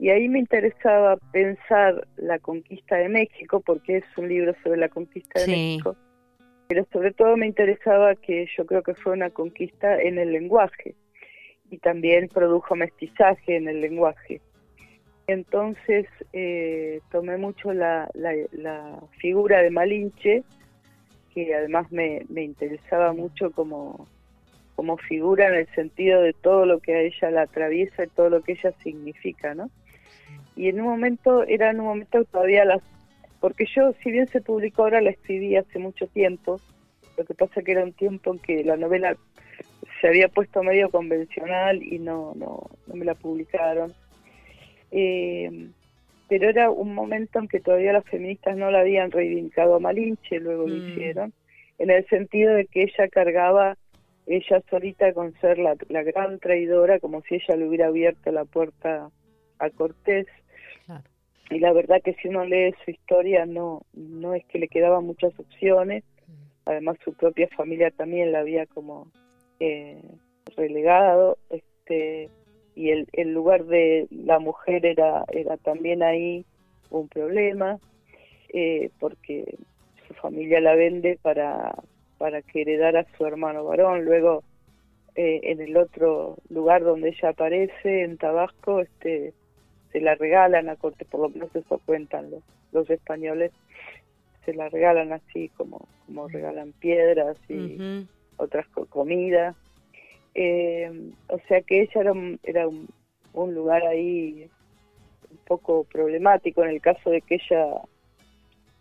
[0.00, 4.88] y ahí me interesaba pensar la conquista de México, porque es un libro sobre la
[4.88, 5.50] conquista de Sí.
[5.52, 5.96] México,
[6.68, 10.94] pero sobre todo me interesaba que yo creo que fue una conquista en el lenguaje,
[11.70, 14.40] y también produjo mestizaje en el lenguaje.
[15.28, 20.42] Entonces eh, tomé mucho la, la, la figura de Malinche,
[21.34, 24.08] que además me, interesaba mucho como,
[24.74, 28.30] como figura en el sentido de todo lo que a ella la atraviesa y todo
[28.30, 29.70] lo que ella significa, ¿no?
[30.56, 32.82] Y en un momento, era en un momento todavía las...
[33.38, 36.58] Porque yo, si bien se publicó ahora, la escribí hace mucho tiempo,
[37.18, 39.14] lo que pasa que era un tiempo en que la novela
[40.00, 43.92] se había puesto medio convencional y no, no, no me la publicaron.
[44.90, 45.68] Eh,
[46.28, 50.40] pero era un momento en que todavía las feministas no la habían reivindicado a Malinche,
[50.40, 50.88] luego lo Mm.
[50.88, 51.32] hicieron,
[51.78, 53.76] en el sentido de que ella cargaba
[54.26, 58.44] ella solita con ser la, la gran traidora, como si ella le hubiera abierto la
[58.44, 59.10] puerta
[59.58, 60.26] a Cortés.
[60.84, 61.02] Claro.
[61.50, 65.06] Y la verdad que si uno lee su historia no, no es que le quedaban
[65.06, 66.04] muchas opciones,
[66.66, 69.10] además su propia familia también la había como
[69.60, 70.02] eh,
[70.58, 72.28] relegado, este
[72.78, 76.44] y el, el lugar de la mujer era, era también ahí
[76.90, 77.78] un problema,
[78.50, 79.56] eh, porque
[80.06, 81.74] su familia la vende para,
[82.18, 84.04] para que heredara a su hermano varón.
[84.04, 84.44] Luego,
[85.16, 89.32] eh, en el otro lugar donde ella aparece, en Tabasco, este
[89.92, 93.50] se la regalan a corte, por lo menos eso cuentan los, los españoles,
[94.44, 97.76] se la regalan así como, como regalan piedras y
[98.36, 99.56] otras co- comidas.
[100.40, 104.48] Eh, o sea que ella era, un, era un, lugar ahí
[105.32, 107.82] un poco problemático en el caso de que ella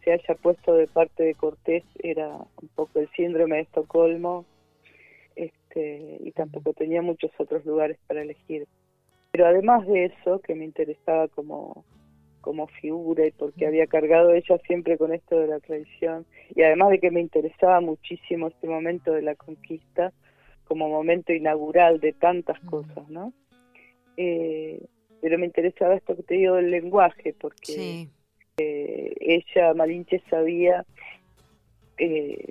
[0.03, 4.45] se haya puesto de parte de Cortés era un poco el síndrome de Estocolmo
[5.35, 8.67] este, y tampoco tenía muchos otros lugares para elegir.
[9.31, 11.85] Pero además de eso, que me interesaba como,
[12.41, 16.91] como figura y porque había cargado ella siempre con esto de la tradición, y además
[16.91, 20.13] de que me interesaba muchísimo este momento de la conquista
[20.67, 23.33] como momento inaugural de tantas cosas, ¿no?
[24.17, 24.79] Eh,
[25.21, 28.09] pero me interesaba esto que te digo del lenguaje, porque Sí.
[28.57, 30.85] eh, ella, Malinche, sabía,
[31.97, 32.49] eh,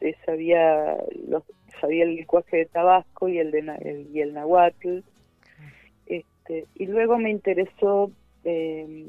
[0.00, 0.96] eh, sabía,
[1.28, 1.44] los,
[1.80, 5.00] sabía el lenguaje de Tabasco y el de el- y el nahuatl.
[6.06, 8.10] Este, y luego me interesó
[8.44, 9.06] eh,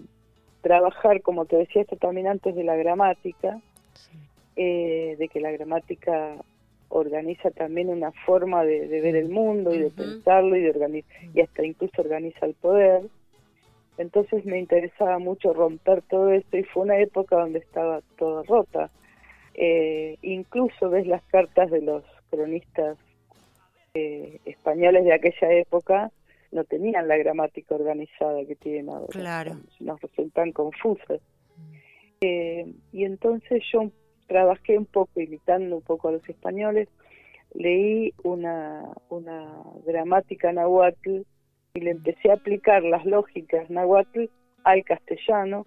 [0.61, 3.61] trabajar, como te decía esto también antes de la gramática,
[4.55, 6.35] eh, de que la gramática
[6.91, 11.11] organiza también una forma de, de ver el mundo y de pensarlo y de organizar
[11.33, 13.03] y hasta incluso organiza el poder.
[13.97, 18.89] Entonces me interesaba mucho romper todo esto y fue una época donde estaba toda rota.
[19.53, 22.97] Eh, incluso ves las cartas de los cronistas
[23.93, 26.11] eh, españoles de aquella época,
[26.51, 29.07] no tenían la gramática organizada que tienen ahora.
[29.09, 29.57] Claro.
[29.79, 31.21] Nos resultan confusas.
[32.21, 33.89] Eh, y entonces yo
[34.31, 36.87] trabajé un poco, imitando un poco a los españoles,
[37.53, 39.35] leí una, una
[39.85, 41.23] gramática nahuatl
[41.73, 44.25] y le empecé a aplicar las lógicas nahuatl
[44.63, 45.65] al castellano.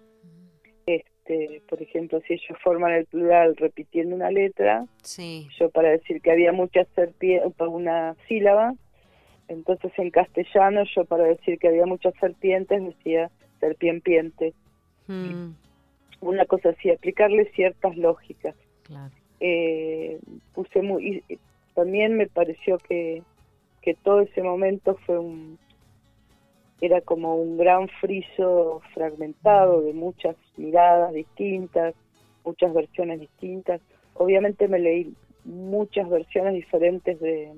[0.87, 5.47] Este, por ejemplo, si ellos forman el plural repitiendo una letra, Sí.
[5.59, 8.73] yo para decir que había muchas serpientes, una sílaba,
[9.47, 14.53] entonces en castellano yo para decir que había muchas serpientes decía serpiempiente.
[15.07, 15.51] Mm.
[16.21, 18.55] Una cosa así, aplicarle ciertas lógicas.
[18.83, 19.13] Claro.
[19.39, 20.19] Eh,
[20.53, 21.39] puse muy, y- y
[21.73, 23.21] también me pareció que,
[23.81, 25.57] que todo ese momento fue un
[26.81, 31.95] era como un gran friso fragmentado de muchas miradas distintas
[32.45, 33.81] muchas versiones distintas.
[34.13, 35.13] Obviamente me leí
[35.43, 37.51] muchas versiones diferentes de,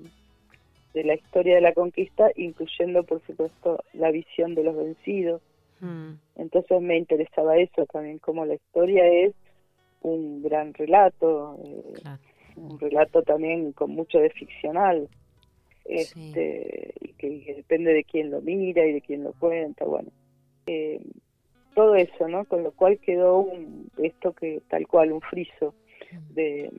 [0.93, 5.41] de la historia de la conquista, incluyendo, por supuesto, la visión de los vencidos.
[5.79, 9.33] Mm, Entonces me interesaba eso también, como la historia es
[10.01, 12.21] un gran relato, eh, Claro.
[12.55, 15.09] un relato también con mucho de ficcional,
[15.85, 20.09] este, y que, y depende de quién lo mira y de quién lo cuenta, bueno.
[20.67, 20.99] Eh,
[21.73, 22.45] todo eso, ¿no?
[22.45, 25.75] Con lo cual quedó un, esto que tal cual, un friso,
[26.29, 26.71] de,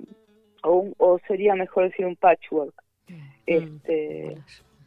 [0.62, 2.74] o, un- o sería mejor decir un patchwork,
[3.46, 4.36] este,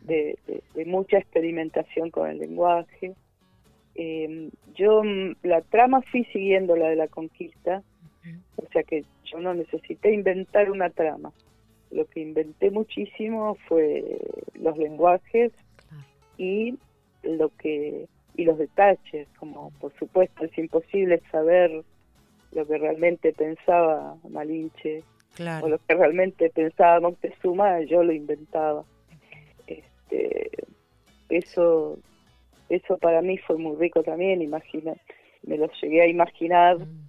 [0.02, 3.14] de, de- de mucha experimentación con el lenguaje.
[3.96, 7.84] Eh, yo mm, la trama fui siguiendo la de la conquista,
[8.56, 11.32] o sea que yo no necesité inventar una trama.
[11.90, 14.18] Lo que inventé muchísimo fue
[14.56, 15.52] los lenguajes
[15.90, 16.06] Claro.
[16.38, 16.78] y
[17.24, 21.84] lo que y los detalles, como por supuesto es imposible saber
[22.54, 25.04] lo que realmente pensaba Malinche
[25.62, 28.84] o lo que realmente pensaba Moctezuma, yo lo inventaba.
[29.68, 30.50] Este,
[31.30, 31.98] eso,
[32.72, 34.94] eso para mí fue muy rico también, imagina,
[35.44, 37.08] me lo llegué a imaginar, Mm.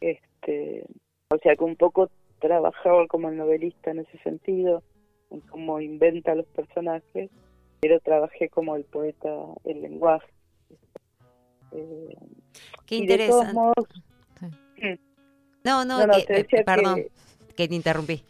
[0.00, 0.84] este,
[1.30, 4.82] o sea que un poco trabajaba como el novelista en ese sentido,
[5.30, 7.30] en cómo inventa los personajes,
[7.80, 9.28] pero trabajé como el poeta
[9.64, 10.28] el lenguaje.
[11.72, 12.16] Eh,
[12.86, 13.52] Qué interesante.
[13.54, 13.86] modos,
[15.62, 17.10] No, no, no, no, que- te decía eh, perdón, que
[17.56, 18.22] que te interrumpí.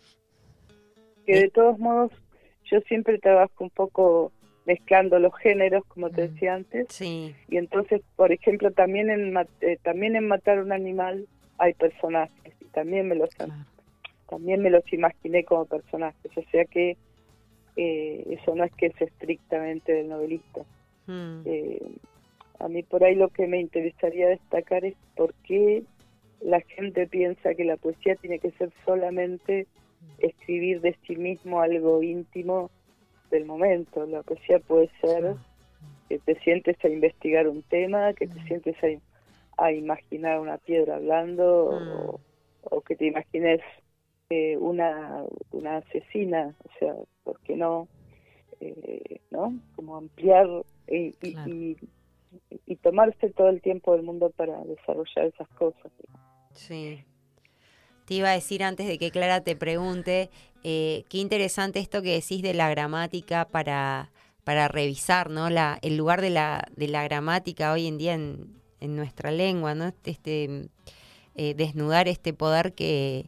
[1.27, 2.11] que de todos modos
[2.65, 4.33] yo siempre trabajo un poco
[4.71, 6.33] mezclando los géneros como te Mm.
[6.33, 6.87] decía antes.
[6.91, 9.23] Sí, y entonces por ejemplo también en
[9.61, 11.27] eh, también en matar un animal
[11.59, 13.53] hay personajes y también me los Claro.
[14.29, 16.97] también me los imaginé como personajes o sea que
[17.77, 20.61] eh, eso no es que es estrictamente del novelista.
[21.07, 21.83] Mm, eh,
[22.59, 25.83] a mí por ahí lo que me interesaría destacar es por qué
[26.43, 29.67] la gente piensa que la poesía tiene que ser solamente
[30.19, 32.71] escribir de sí mismo algo íntimo
[33.31, 34.07] del momento.
[34.07, 35.37] La poesía puede ser
[36.09, 40.97] que te sientes a investigar un tema, que te sientes a, a imaginar una piedra
[40.97, 42.21] hablando o,
[42.63, 43.61] o que te imagines
[44.31, 47.89] eh, una, una asesina, o sea, ¿por qué no?
[48.61, 49.55] Eh, ¿no?
[49.77, 50.47] Como ampliar
[50.89, 51.51] y, y, Claro.
[51.51, 51.77] y,
[52.67, 55.91] y tomarse todo el tiempo del mundo para desarrollar esas cosas.
[56.53, 57.05] sí.
[58.11, 60.31] Te iba a decir antes de que Clara te pregunte,
[60.65, 64.11] eh, qué interesante esto que decís de la gramática para,
[64.43, 65.47] para revisar, ¿no?
[65.47, 68.49] El lugar de la, de la gramática hoy en día en,
[68.81, 69.93] nuestra lengua, ¿no?
[70.05, 70.67] Este,
[71.37, 73.27] eh, desnudar este poder que,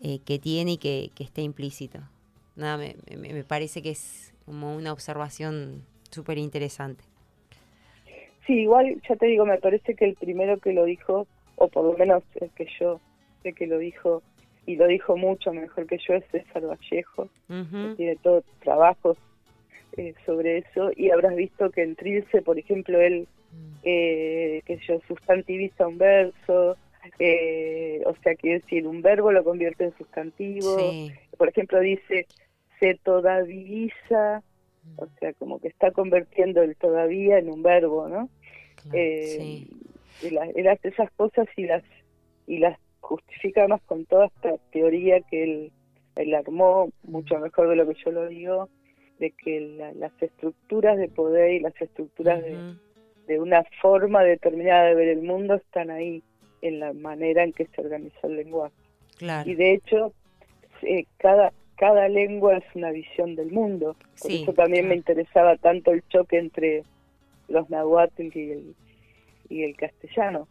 [0.00, 2.00] eh, que tiene y que, que está implícito.
[2.56, 7.04] Nada, me, me- me parece que es como una observación súper interesante.
[8.44, 11.84] Sí, igual, ya te digo, me parece que el primero que lo dijo, o por
[11.84, 13.00] lo menos el que yo
[13.42, 14.22] sé que lo dijo,
[14.66, 19.18] y lo dijo mucho mejor que yo, es César Vallejo, que tiene todos trabajos
[19.96, 23.26] eh, sobre eso, y habrás visto que en Trilce, por ejemplo, él,
[23.82, 26.76] eh, que yo, sustantiviza un verso,
[27.18, 32.26] eh, o sea, quiere decir, un verbo lo convierte en sustantivo, Sí, por ejemplo, dice,
[32.78, 34.42] se todavía,
[34.96, 38.28] o sea, como que está convirtiendo el todavía en un verbo, ¿no?
[38.76, 38.98] Claro.
[38.98, 40.26] Eh, sí.
[40.26, 41.82] él, él hace esas cosas y las
[42.46, 42.78] y las
[43.10, 45.72] justifica más con toda esta teoría que él,
[46.14, 48.68] él armó mucho mejor de lo que yo lo digo
[49.18, 52.40] de que la- las estructuras de poder y las estructuras
[53.26, 56.22] de, una forma determinada de ver el mundo están ahí
[56.62, 58.74] en la manera en que se organiza el lenguaje.
[59.18, 59.48] Claro.
[59.50, 60.12] y de hecho
[60.82, 63.94] eh, cada cada lengua es una visión del mundo.
[64.20, 66.82] Por Sí, eso también me interesaba tanto el choque entre
[67.48, 68.74] los nahuatl y el
[69.48, 70.46] y el castellano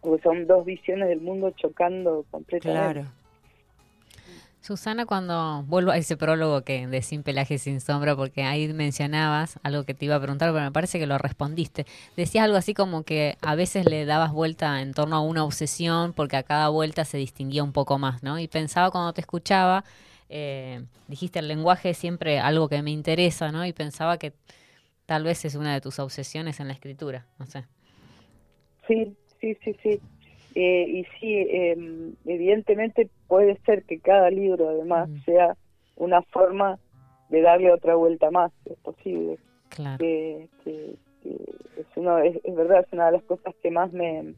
[0.00, 3.18] porque son dos visiones del mundo chocando completamente Claro.
[4.60, 9.58] Susana, cuando vuelvo a ese prólogo que de Sin Pelaje Sin Sombra, porque ahí mencionabas
[9.62, 11.86] algo que te iba a preguntar, pero me parece que lo respondiste.
[12.16, 16.12] Decías algo así como que a veces le dabas vuelta en torno a una obsesión,
[16.12, 18.38] porque a cada vuelta se distinguía un poco más, ¿no?
[18.38, 19.84] Y pensaba cuando te escuchaba,
[20.28, 23.64] eh, dijiste el lenguaje es siempre algo que me interesa, ¿no?
[23.64, 24.34] Y pensaba que
[25.06, 27.64] tal vez es una de tus obsesiones en la escritura, no sé.
[28.86, 30.00] Sí, sí, sí, sí.
[30.54, 31.76] Eh, y sí, eh,
[32.26, 35.18] evidentemente puede ser que cada libro además Mm.
[35.24, 35.56] sea
[35.96, 36.78] una forma
[37.28, 39.38] de darle otra vuelta más, es posible.
[39.68, 39.98] Claro.
[39.98, 41.30] Que, que- que
[41.76, 44.34] es, uno, es, es verdad, es una de las cosas que más me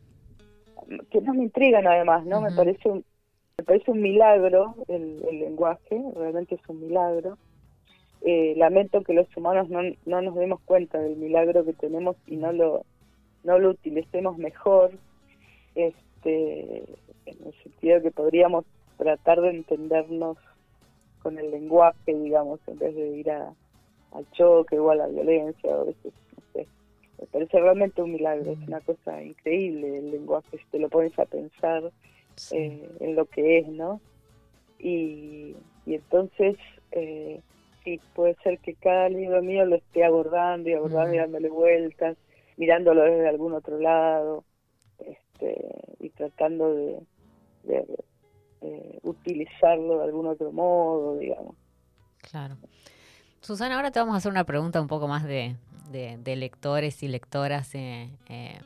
[1.10, 2.40] que más me intrigan además, ¿no?
[2.40, 3.04] Me parece un,
[3.58, 7.36] me parece un milagro el, el lenguaje, realmente es un milagro.
[8.22, 12.36] Eh, lamento que los humanos no, no nos demos cuenta del milagro que tenemos y
[12.36, 12.84] no lo
[13.44, 14.92] no lo utilicemos mejor.
[15.74, 16.78] Este,
[17.26, 18.64] en el sentido que podríamos
[18.98, 20.36] tratar de entendernos
[21.22, 23.52] con el lenguaje, digamos, en vez de ir a,
[24.12, 26.66] al choque o a la violencia, a veces, no sé.
[27.20, 31.18] Me parece realmente un milagro, es una cosa increíble el lenguaje, si te lo pones
[31.18, 31.90] a pensar
[32.36, 32.56] Sí.
[32.56, 34.00] eh, en lo que es, ¿no?
[34.78, 36.56] Y, y entonces,
[36.92, 37.40] eh,
[37.84, 42.16] sí, puede ser que cada libro mío lo esté abordando y abordando y dándole vueltas,
[42.60, 44.44] mirándolo desde algún otro lado,
[44.98, 45.56] este,
[45.98, 47.00] y tratando de,
[48.60, 51.56] eh, utilizarlo de algún otro modo, digamos.
[52.30, 52.58] Claro.
[53.40, 55.56] Susana, ahora te vamos a hacer una pregunta un poco más de,
[55.90, 57.74] de- de lectores y lectoras.
[57.74, 58.60] eh, eh.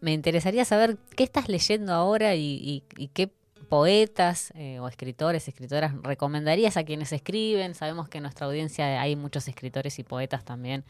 [0.00, 3.30] Me interesaría saber qué estás leyendo ahora y, y- y qué
[3.68, 7.74] poetas eh, o escritores, escritoras recomendarías a quienes escriben.
[7.74, 10.84] Sabemos que en nuestra audiencia hay muchos escritores y poetas también.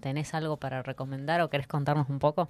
[0.00, 2.48] ¿Tenés algo para recomendar o querés contarnos un poco?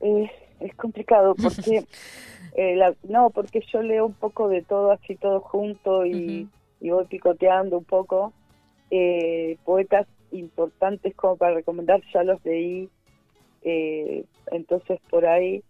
[0.00, 0.30] Eh,
[0.60, 1.86] es complicado porque
[2.52, 7.06] eh, la- no porque yo leo un poco de todo así todo junto y, voy
[7.06, 8.34] picoteando un poco
[8.90, 12.90] Eh, poetas importantes como para recomendar ya los leí
[13.62, 15.64] eh, entonces por ahí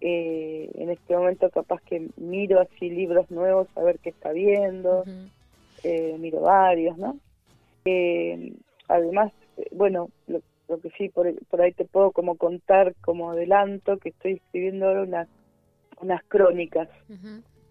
[0.00, 5.08] eh, en este momento capaz que miro así libros nuevos a ver qué está viendo
[5.82, 7.20] eh, miro varios, ¿no?
[7.84, 8.52] Eh,
[8.88, 13.30] además, eh, bueno, lo, lo que sí, por, por ahí te puedo como contar como
[13.30, 15.28] adelanto que estoy escribiendo ahora unas,
[16.00, 16.88] unas crónicas,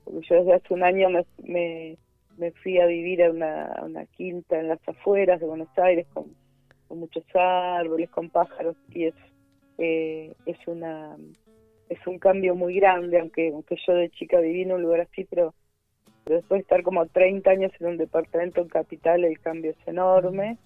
[0.03, 1.97] porque yo desde hace un año me, me,
[2.37, 6.07] me fui a vivir a una, a una quinta en las afueras de Buenos Aires
[6.13, 6.25] con,
[6.87, 9.15] con muchos árboles, con pájaros, y es,
[9.77, 11.15] eh, es una
[11.89, 15.25] es un cambio muy grande, aunque aunque yo de chica viví en un lugar así,
[15.25, 15.53] pero
[16.25, 20.57] después de estar como 30 años en un departamento en Capital, el cambio es enorme.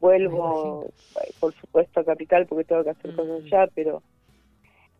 [0.00, 0.86] Vuelvo,
[1.24, 3.46] eh, por supuesto, a Capital porque tengo que hacer cosas Mm.
[3.46, 4.02] allá, pero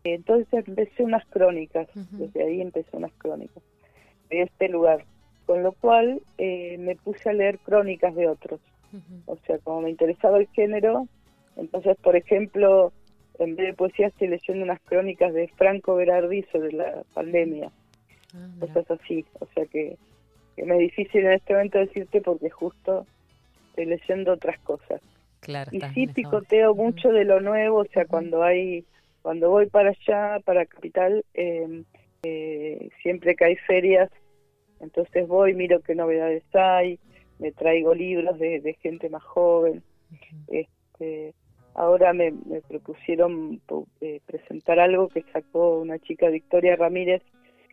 [0.05, 3.63] eh, entonces empecé unas crónicas, desde ahí empecé unas crónicas
[4.29, 5.03] de este lugar,
[5.45, 8.59] con lo cual eh, me puse a leer crónicas de otros.
[9.25, 11.07] O sea, como me interesaba el género,
[11.57, 12.93] entonces, por ejemplo,
[13.39, 17.71] en vez de poesía estoy leyendo unas crónicas de Franco Berardi sobre la pandemia
[18.33, 19.25] Ah, cosas así.
[19.39, 19.97] O sea que,
[20.55, 23.05] que me es difícil en este momento decirte porque justo
[23.69, 25.01] estoy leyendo otras cosas.
[25.39, 28.85] Claro, Y sí picoteo mucho de lo nuevo, o sea, cuando hay,
[29.21, 31.83] cuando voy para allá, para Capital, eh,
[32.23, 34.09] eh, siempre que hay ferias,
[34.79, 36.97] entonces voy, miro qué novedades hay,
[37.39, 39.83] me traigo libros de, de gente más joven.
[40.47, 41.33] Este,
[41.73, 47.21] ahora me, me propusieron pu- eh, presentar algo que sacó una chica, Victoria Ramírez,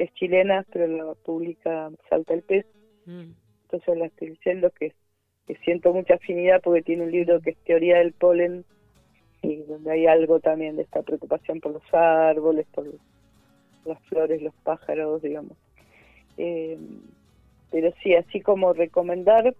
[0.00, 2.64] que es chilena, pero lo publica Salta el Pez.
[3.04, 3.32] Mm.
[3.64, 4.94] Entonces la estoy diciendo que,
[5.46, 8.64] que siento mucha afinidad porque tiene un libro que es Teoría del Polen
[9.42, 12.86] y donde hay algo también de esta preocupación por los árboles, por
[13.84, 15.58] las flores, los pájaros, digamos.
[16.38, 16.78] Eh,
[17.70, 19.54] pero sí, así como recomendar,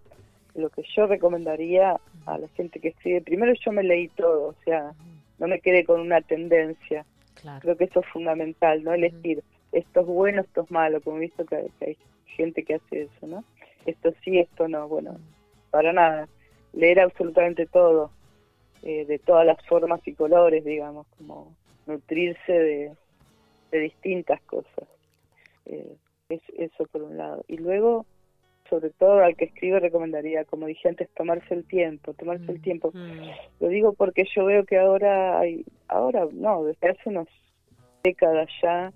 [0.55, 4.55] lo que yo recomendaría a la gente que escribe, primero yo me leí todo, o
[4.65, 4.91] sea,
[5.37, 7.59] no me quedé con una tendencia, Claro.
[7.61, 11.21] creo que eso es fundamental, no elegir esto es bueno, esto es malo, como he
[11.21, 13.43] visto que, hay gente que hace eso, ¿no?
[13.85, 15.17] Esto sí, esto no, bueno,
[15.69, 16.27] para nada,
[16.73, 18.11] leer absolutamente todo,
[18.83, 21.55] eh, de todas las formas y colores, digamos, como
[21.87, 22.91] nutrirse de,
[23.71, 24.87] de distintas cosas.
[25.65, 25.95] Eh,
[26.29, 27.43] es, eso por un lado.
[27.47, 28.05] Y luego,
[28.69, 32.91] sobre todo al que escribe recomendaría, como dije antes, tomarse el tiempo, tomarse el tiempo.
[33.59, 37.27] Lo digo porque yo veo que ahora hay, ahora no, desde hace unas
[38.03, 38.91] décadas ya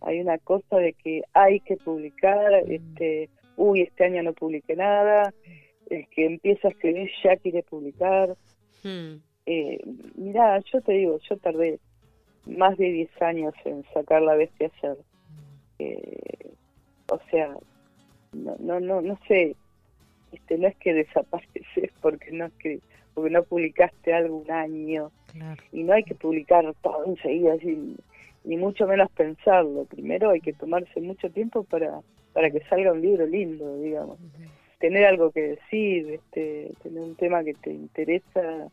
[0.00, 5.32] hay una cosa de que hay que publicar, este, uy, este año no publiqué nada,
[5.90, 8.36] el que empieza a escribir ya quiere publicar.
[8.84, 9.16] Mm.
[9.46, 9.80] Eh,
[10.16, 11.78] mirá, yo te digo, yo tardé
[12.46, 14.96] más de 10 años en sacar la bestia ayer.
[15.78, 16.50] Eh,
[17.10, 17.54] o sea,
[18.32, 19.54] no, no, no, no sé,
[20.32, 22.80] este, no es que desapareces porque no escri-
[23.14, 25.62] porque no publicaste algo un año Claro.
[25.72, 27.96] y no hay que publicar todo enseguida, así,
[28.46, 29.84] ni mucho menos pensarlo.
[29.84, 32.00] Primero hay que tomarse mucho tiempo para,
[32.32, 34.18] para que salga un libro lindo, digamos.
[34.78, 38.68] Tener algo que decir, este, tener un tema que te interesa,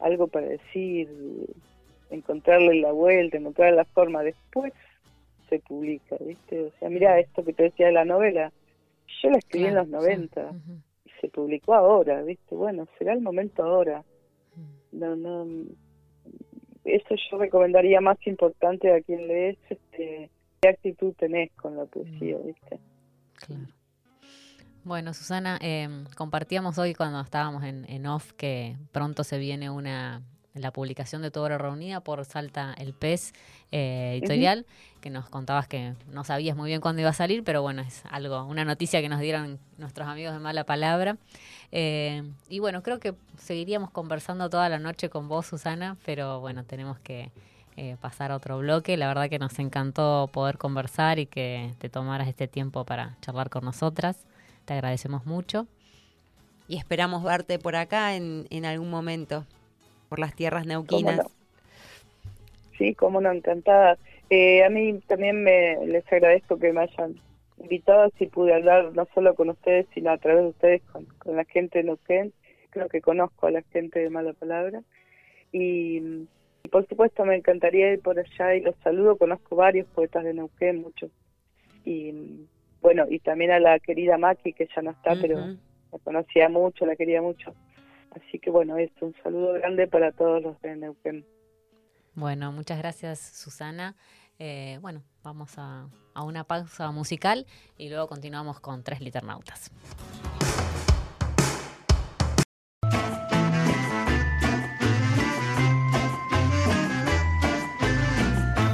[0.00, 1.08] algo para decir,
[2.10, 4.22] encontrarle la vuelta, encontrar la forma.
[4.22, 4.72] Después
[5.48, 6.64] se publica, ¿viste?
[6.64, 8.52] O sea, mira esto que te decía de la novela.
[9.22, 10.56] Yo la escribí Claro, en los 90 sí.
[10.56, 10.78] Ujú.
[11.06, 12.54] y se publicó ahora, ¿viste?
[12.54, 14.04] Bueno, será el momento ahora
[14.92, 15.46] no, no,
[16.94, 20.30] eso yo recomendaría más importante a quien lees, este,
[20.60, 22.78] qué actitud tenés con la poesía, ¿viste?
[23.34, 23.66] Claro.
[24.84, 30.22] Bueno, Susana, eh, compartíamos hoy cuando estábamos en, en off que pronto se viene una
[30.58, 33.32] la publicación de tu obra reunida por Salta el Pez
[33.70, 34.66] eh, Editorial,
[35.00, 38.02] que nos contabas que no sabías muy bien cuándo iba a salir, pero bueno, es
[38.10, 41.16] algo, una noticia que nos dieron nuestros amigos de Mala Palabra.
[41.70, 46.64] Eh, y bueno, creo que seguiríamos conversando toda la noche con vos, Susana, pero bueno,
[46.64, 47.30] tenemos que
[47.80, 48.96] eh, pasar a otro bloque.
[48.96, 53.50] La verdad que nos encantó poder conversar y que te tomaras este tiempo para charlar
[53.50, 54.16] con nosotras.
[54.64, 55.68] Te agradecemos mucho.
[56.66, 59.46] Y esperamos verte por acá en, en algún momento,
[60.08, 61.16] por las tierras neuquinas.
[61.18, 61.24] no?
[62.76, 63.98] Sí, como no, encantada.
[64.30, 67.16] Eh, a mí también me les agradezco que me hayan
[67.58, 71.36] invitado, si pude hablar no solo con ustedes, sino a través de ustedes con, con
[71.36, 72.32] la gente de Neuquén.
[72.70, 74.82] Creo que conozco a la gente de Mala Palabra.
[75.50, 76.26] Y,
[76.62, 79.16] y por supuesto me encantaría ir por allá y los saludo.
[79.16, 81.10] Conozco varios poetas de Neuquén, muchos.
[81.84, 82.46] Y
[82.80, 86.86] bueno, y también a la querida Maki, que ya no está, pero la conocía mucho,
[86.86, 87.54] la quería mucho.
[88.26, 91.26] Así que bueno, es un saludo grande para todos los de Neuquén.
[92.14, 93.94] Bueno, muchas gracias, Susana.
[94.38, 97.46] Eh, bueno, vamos a, a una pausa musical
[97.76, 99.70] y luego continuamos con Tres Liternautas.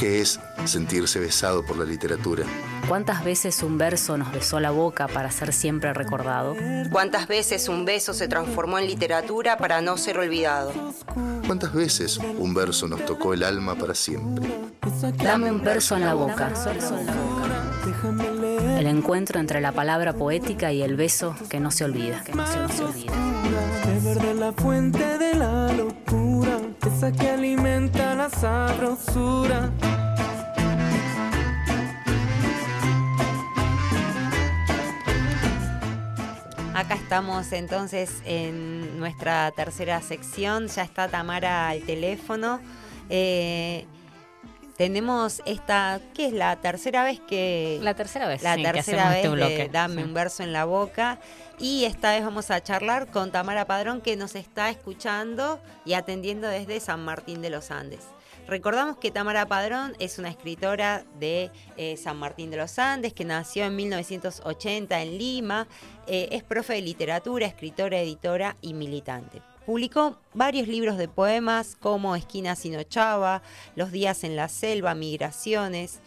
[0.05, 2.45] ¿Qué es sentirse besado por la literatura?
[2.89, 6.55] ¿Cuántas veces un verso nos besó la boca para ser siempre recordado?
[6.93, 10.75] ¿Cuántas veces un beso se transformó en literatura para no ser olvidado?
[11.47, 14.47] ¿Cuántas veces un verso nos tocó el alma para siempre?
[15.17, 16.53] Dame un verso en la boca.
[18.79, 22.23] El encuentro entre la palabra poética y el beso que no se olvida.
[22.25, 23.13] Que no se, no se olvida.
[23.87, 26.24] Beber de la fuente de la locura,
[27.03, 29.70] que alimenta la sabrosura.
[36.74, 40.68] Acá estamos entonces en nuestra tercera sección.
[40.68, 42.61] Ya está Tamara al teléfono.
[43.11, 43.86] Eh,
[44.76, 47.78] tenemos esta, ¿qué es la tercera vez que...
[47.82, 49.68] La tercera vez, la sí, tercera vez este de bloque.
[49.72, 50.03] Dame Sí.
[50.03, 51.18] un verso en la boca.
[51.59, 56.49] Y esta vez vamos a charlar con Tamara Padrón que nos está escuchando y atendiendo
[56.49, 58.01] desde San Martín de los Andes.
[58.49, 63.25] Recordamos que Tamara Padrón es una escritora de eh, San Martín de los Andes que
[63.25, 65.69] nació en 1980 en Lima.
[66.07, 69.41] Eh, es profe de literatura, escritora, editora y militante.
[69.65, 73.41] Publicó varios libros de poemas como Esquina sin Ochava,
[73.77, 76.01] Los días en la selva, Migraciones,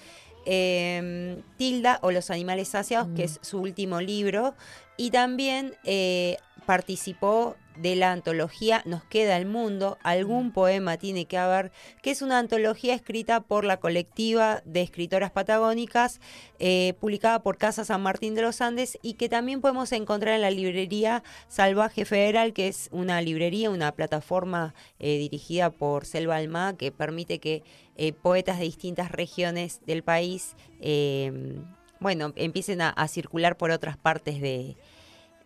[0.48, 4.56] eh, Tilda o Los animales saciados, que es su último libro.
[4.96, 11.38] Y también eh, participó de la antología Nos queda el mundo, algún poema tiene que
[11.38, 11.72] haber,
[12.02, 16.20] que es una antología escrita por la colectiva de escritoras patagónicas,
[16.60, 20.42] eh, publicada por Casa San Martín de los Andes y que también podemos encontrar en
[20.42, 26.76] la librería Salvaje Federal, que es una librería, una plataforma eh, dirigida por Selva Alma
[26.76, 27.64] que permite que
[27.98, 31.60] eh, poetas de distintas regiones del país, eh,
[32.00, 34.78] bueno, empiecen a, a circular por otras partes de,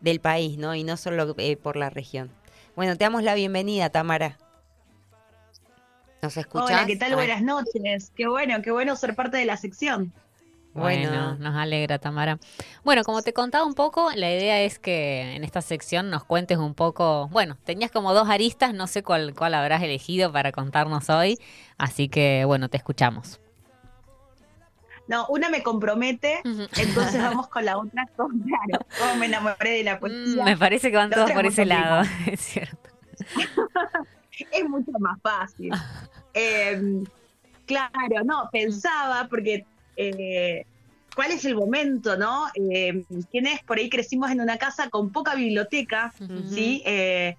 [0.02, 0.76] del país, ¿no?
[0.76, 2.32] Y no solo eh, por la región.
[2.76, 4.38] Bueno, te damos la bienvenida, Tamara.
[6.22, 6.70] ¿Nos escuchás?
[6.70, 7.14] Hola, ¿qué tal?
[7.14, 8.12] Ah, Buenas noches.
[8.16, 10.14] Qué bueno, qué bueno ser parte de la sección.
[10.74, 11.36] Bueno, Bueno.
[11.38, 12.40] nos alegra, Tamara.
[12.84, 16.58] Bueno, como te contaba un poco, la idea es que en esta sección nos cuentes
[16.58, 17.28] un poco.
[17.30, 21.38] Bueno, tenías como dos aristas, no sé cuál, cuál habrás elegido para contarnos hoy,
[21.78, 23.42] así que bueno, te escuchamos.
[25.08, 26.42] No, una me compromete,
[26.78, 28.06] entonces vamos con la otra.
[28.16, 30.46] Con, claro, cómo me enamoré de la Mm, poesía.
[30.46, 32.90] Me parece que van La todos por es ese lado, es cierto.
[34.52, 35.72] Es mucho más fácil.
[36.34, 36.82] Eh,
[37.66, 39.66] claro, no, pensaba, porque
[39.96, 40.66] eh,
[41.16, 42.48] ¿cuál es el momento, no?
[42.56, 46.14] Eh, ¿Quiénes por ahí crecimos en una casa con poca biblioteca.
[46.50, 46.82] ¿sí?
[46.86, 47.36] Eh,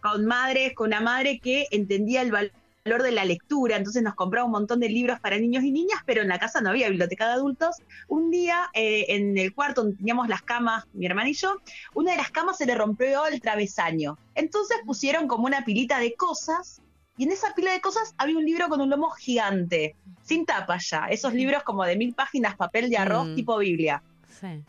[0.00, 4.46] con madres, con una madre que entendía el valor de la lectura, entonces nos compraba
[4.46, 7.26] un montón de libros para niños y niñas, pero en la casa no había biblioteca
[7.26, 7.76] de adultos.
[8.06, 11.56] Un día, eh, en el cuarto donde teníamos las camas, mi hermana y yo,
[11.94, 14.16] una de las camas se le rompió el travesaño.
[14.36, 16.80] Entonces pusieron como una pilita de cosas,
[17.18, 19.96] y en esa pila de cosas había un libro con un lomo gigante,
[20.26, 23.34] sin tapa ya, esos libros como de mil páginas, papel de arroz, Mm.
[23.36, 24.02] tipo Biblia.
[24.40, 24.62] Sí.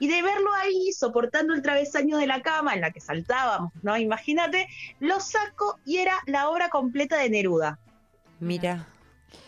[0.00, 3.96] Y de verlo ahí soportando el travesaño de la cama en la que saltábamos, ¿no?
[3.96, 4.68] Imagínate,
[5.00, 7.78] lo saco y era la obra completa de Neruda.
[8.38, 8.86] Mira.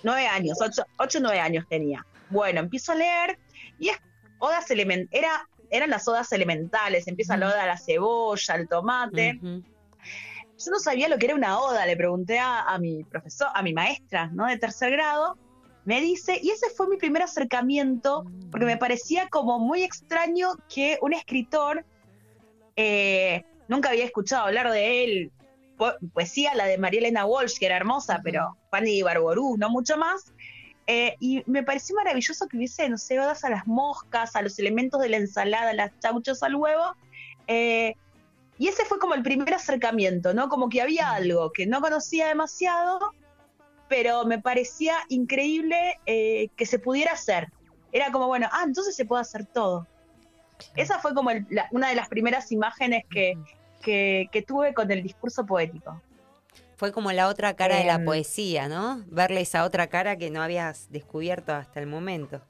[0.02, 2.04] Nueve años, ocho, ocho nueve años tenía.
[2.30, 3.38] Bueno, empiezo a leer
[3.78, 3.98] y es
[4.38, 9.38] odas elemen- era, eran las odas elementales, empieza la oda a la cebolla, al tomate.
[9.42, 13.62] Yo no sabía lo que era una oda, le pregunté a, a mi profesor, a
[13.62, 14.46] mi maestra, ¿no?
[14.46, 15.38] De tercer grado.
[15.84, 20.98] Me dice, y ese fue mi primer acercamiento, porque me parecía como muy extraño que
[21.00, 21.84] un escritor,
[22.76, 25.32] eh, nunca había escuchado hablar de él
[25.76, 29.96] po- poesía, la de María Elena Walsh, que era hermosa, pero Fanny Barború, no mucho
[29.96, 30.32] más.
[30.86, 34.58] Eh, y me pareció maravilloso que hubiese, no sé, odas a las moscas, a los
[34.58, 36.94] elementos de la ensalada, a las chauchos al huevo.
[37.46, 37.94] Eh,
[38.58, 40.48] y ese fue como el primer acercamiento, ¿no?
[40.48, 42.98] Como que había algo que no conocía demasiado,
[43.90, 47.48] pero me parecía increíble eh, que se pudiera hacer.
[47.92, 49.86] Era como, bueno, ah, entonces se puede hacer todo.
[50.76, 53.34] Esa fue como el- la- una de las primeras imágenes que,
[53.82, 56.00] que, que tuve con el discurso poético.
[56.76, 58.04] Fue como la otra cara de la Em.
[58.04, 59.02] poesía, ¿no?
[59.08, 62.40] Verle esa otra cara que no habías descubierto hasta el momento.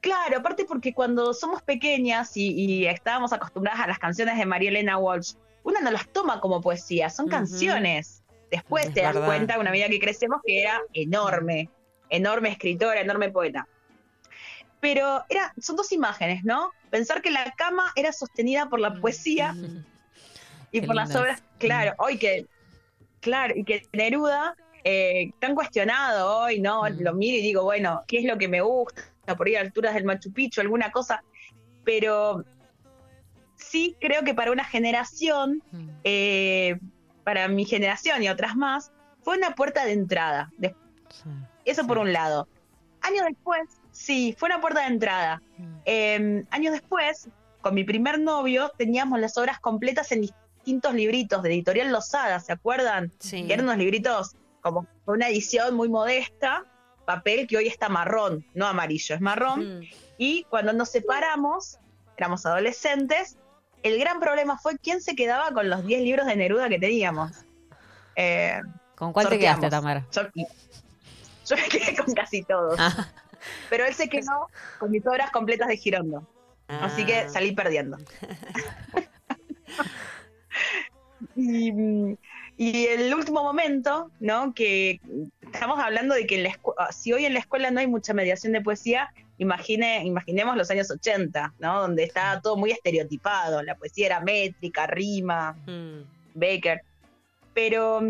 [0.00, 4.70] Claro, aparte porque cuando somos pequeñas y, y estábamos acostumbradas a las canciones de María
[4.70, 8.17] Elena Walsh, una no las toma como poesía, son canciones.
[8.50, 9.26] Después Es te das verdad.
[9.28, 11.68] cuenta, una medida que crecemos, que era enorme,
[12.08, 13.66] enorme escritora, enorme poeta.
[14.80, 16.72] Pero era, son dos imágenes, ¿no?
[16.90, 19.54] Pensar que la cama era sostenida por la poesía
[20.72, 22.46] y Qué por las obras, claro, hoy que,
[23.20, 26.82] claro, y que Neruda, eh, tan cuestionado hoy, ¿no?
[26.84, 27.00] Mm.
[27.02, 29.02] Lo miro y digo, bueno, ¿qué es lo que me gusta?
[29.36, 31.22] Por ir a alturas del Machu Picchu, alguna cosa,
[31.84, 32.44] pero
[33.56, 35.88] sí creo que para una generación, Mm.
[36.04, 36.78] eh,
[37.28, 40.50] para mi generación y otras más, fue una puerta de entrada.
[40.56, 40.74] De-
[41.10, 41.28] Sí.
[41.66, 42.02] eso por Sí.
[42.04, 42.48] un lado.
[43.02, 45.42] Años después, sí, fue una puerta de entrada.
[45.58, 45.74] Mm.
[45.84, 47.28] Eh, años después,
[47.60, 52.50] con mi primer novio, teníamos las obras completas en distintos libritos de Editorial Losada, ¿se
[52.52, 53.12] acuerdan?
[53.18, 53.46] Sí.
[53.46, 56.64] Que eran unos libritos como una edición muy modesta,
[57.04, 59.80] papel que hoy está marrón, no amarillo, es marrón.
[59.80, 59.82] Mm.
[60.16, 61.76] Y cuando nos separamos,
[62.16, 63.36] éramos adolescentes,
[63.82, 67.32] el gran problema fue quién se quedaba con los 10 libros de Neruda que teníamos.
[68.16, 68.60] Eh,
[68.96, 70.04] ¿Con cuál te quedaste, Tamara?
[70.12, 72.74] yo, yo me quedé con casi todos.
[72.78, 73.08] Ah,
[73.70, 74.48] Pero él se quedó
[74.80, 76.26] con mis obras completas de Girondo.
[76.68, 77.28] Así que Ah.
[77.30, 77.96] salí perdiendo.
[81.36, 81.72] y,
[82.56, 84.52] y el último momento, ¿no?
[84.54, 85.00] Que
[85.52, 86.58] estamos hablando de que en la
[86.92, 90.90] si hoy en la escuela no hay mucha mediación de poesía, imagine, imaginemos los años
[90.90, 91.80] 80, ¿no?
[91.82, 93.62] Donde está todo muy estereotipado.
[93.62, 96.02] La poesía era métrica, rima, Mm.
[96.34, 96.82] Baker.
[97.54, 98.00] Pero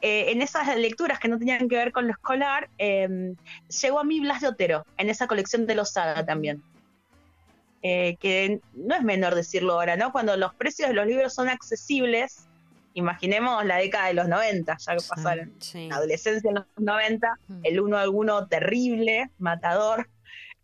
[0.00, 3.34] eh, en esas lecturas que no tenían que ver con lo escolar, eh,
[3.82, 6.62] llegó a mí Blas de Otero, en esa colección de Losada también.
[7.82, 10.10] Eh, que no es menor decirlo ahora, ¿no?
[10.12, 12.46] Cuando los precios de los libros son accesibles,
[12.94, 15.08] imaginemos la década de los 90, ya que Sí.
[15.10, 15.88] pasaron Sí.
[15.88, 17.60] la adolescencia en los 90, Mm.
[17.64, 20.08] el uno alguno terrible, matador.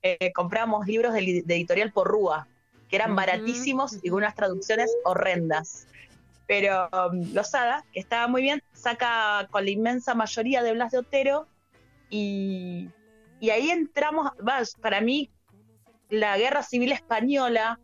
[0.03, 2.48] Eh, compramos libros de, de editorial Porrúa,
[2.88, 5.86] que eran Ujú, baratísimos y con unas traducciones horrendas.
[6.46, 10.98] Pero um, Losada, que estaba muy bien, saca con la inmensa mayoría de Blas de
[10.98, 11.46] Otero
[12.09, 12.88] y,
[13.38, 14.32] y ahí entramos,
[14.80, 15.30] para mí,
[16.09, 17.78] la guerra civil española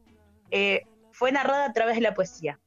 [0.51, 2.59] eh, fue narrada a través de la poesía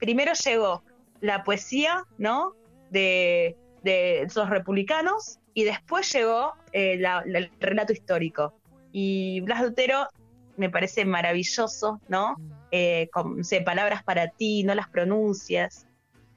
[0.00, 0.82] primero llegó
[1.20, 2.54] la poesía, ¿no?
[2.90, 8.54] De, de esos republicanos y después llegó eh, el relato histórico.
[8.92, 10.08] Y Blas de Otero
[10.56, 12.36] me parece maravilloso, ¿no?
[12.70, 15.86] Eh, con palabras para ti, no las pronuncias.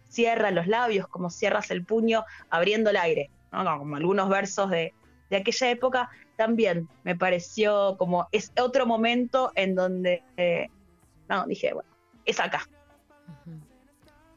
[0.08, 3.30] Cierra los labios como cierras el puño abriendo el aire.
[3.52, 4.94] Como algunos versos de,
[5.30, 6.10] de aquella época.
[6.38, 10.68] También me pareció como es otro momento en donde, eh,
[11.30, 11.90] no, dije, bueno,
[12.26, 12.68] es acá.
[13.46, 13.73] Ujú.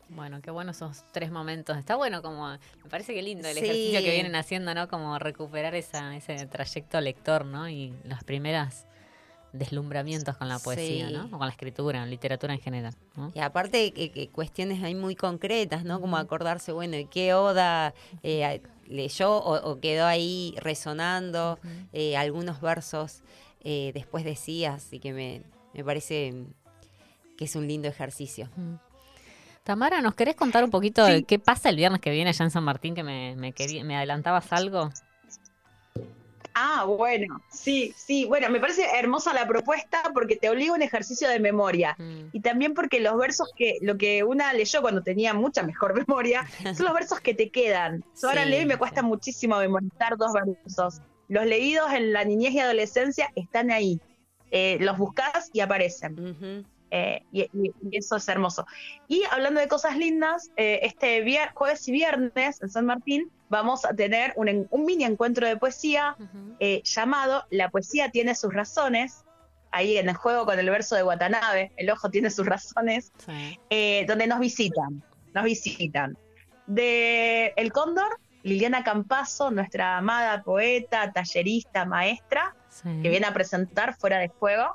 [0.08, 1.76] Bueno, qué bueno esos tres momentos.
[1.76, 3.64] Está bueno como, me parece que lindo el Sí.
[3.64, 4.88] ejercicio que vienen haciendo, ¿no?
[4.88, 7.68] Como recuperar esa, ese trayecto lector, ¿no?
[7.68, 8.86] Y las primeras
[9.52, 11.12] deslumbramientos con la poesía, Sí.
[11.12, 11.26] ¿no?
[11.26, 13.32] O con la escritura, literatura en general, ¿no?
[13.34, 16.00] Y aparte que, que cuestiones ahí muy concretas, ¿no?
[16.00, 21.58] Como acordarse, bueno, ¿y qué oda eh, leyó o, o quedó ahí resonando?
[21.92, 23.22] Eh, algunos versos
[23.64, 25.42] eh, después decías y que me,
[25.74, 28.48] me parece mm, que es un lindo ejercicio.
[28.56, 28.78] Ujú.
[29.66, 32.52] Tamara, ¿nos querés contar un poquito de qué pasa el viernes que viene allá en
[32.52, 32.94] San Martín?
[32.94, 34.92] Que me, me, adelantabas algo.
[36.54, 40.82] Ah, bueno, sí, sí, bueno, me parece hermosa la propuesta porque te obliga a un
[40.82, 42.28] ejercicio de memoria Mm.
[42.32, 46.46] y también porque los versos que, lo que una leyó cuando tenía mucha mejor memoria,
[46.62, 48.04] son los versos que te quedan.
[48.22, 49.06] Yo ahora leo y me cuesta sí.
[49.08, 51.00] muchísimo memorizar dos versos.
[51.26, 54.00] Los leídos en la niñez y adolescencia están ahí.
[54.52, 56.64] Eh, los buscas y aparecen.
[56.90, 57.48] Eh, y,
[57.92, 58.66] eso es hermoso.
[59.08, 63.84] Y hablando de cosas lindas, eh, este vier- jueves y viernes en San Martín vamos
[63.84, 66.16] a tener un, mini encuentro de poesía
[66.60, 69.24] eh, llamado La poesía tiene sus razones.
[69.72, 73.58] Ahí en el juego con el verso de Watanabe, el ojo tiene sus razones, Sí.
[74.06, 75.02] donde nos visitan,
[75.34, 76.16] nos visitan.
[76.66, 83.00] De El Cóndor, Liliana Campazo, nuestra amada poeta, tallerista, maestra, Sí.
[83.02, 84.74] que viene a presentar fuera de juego.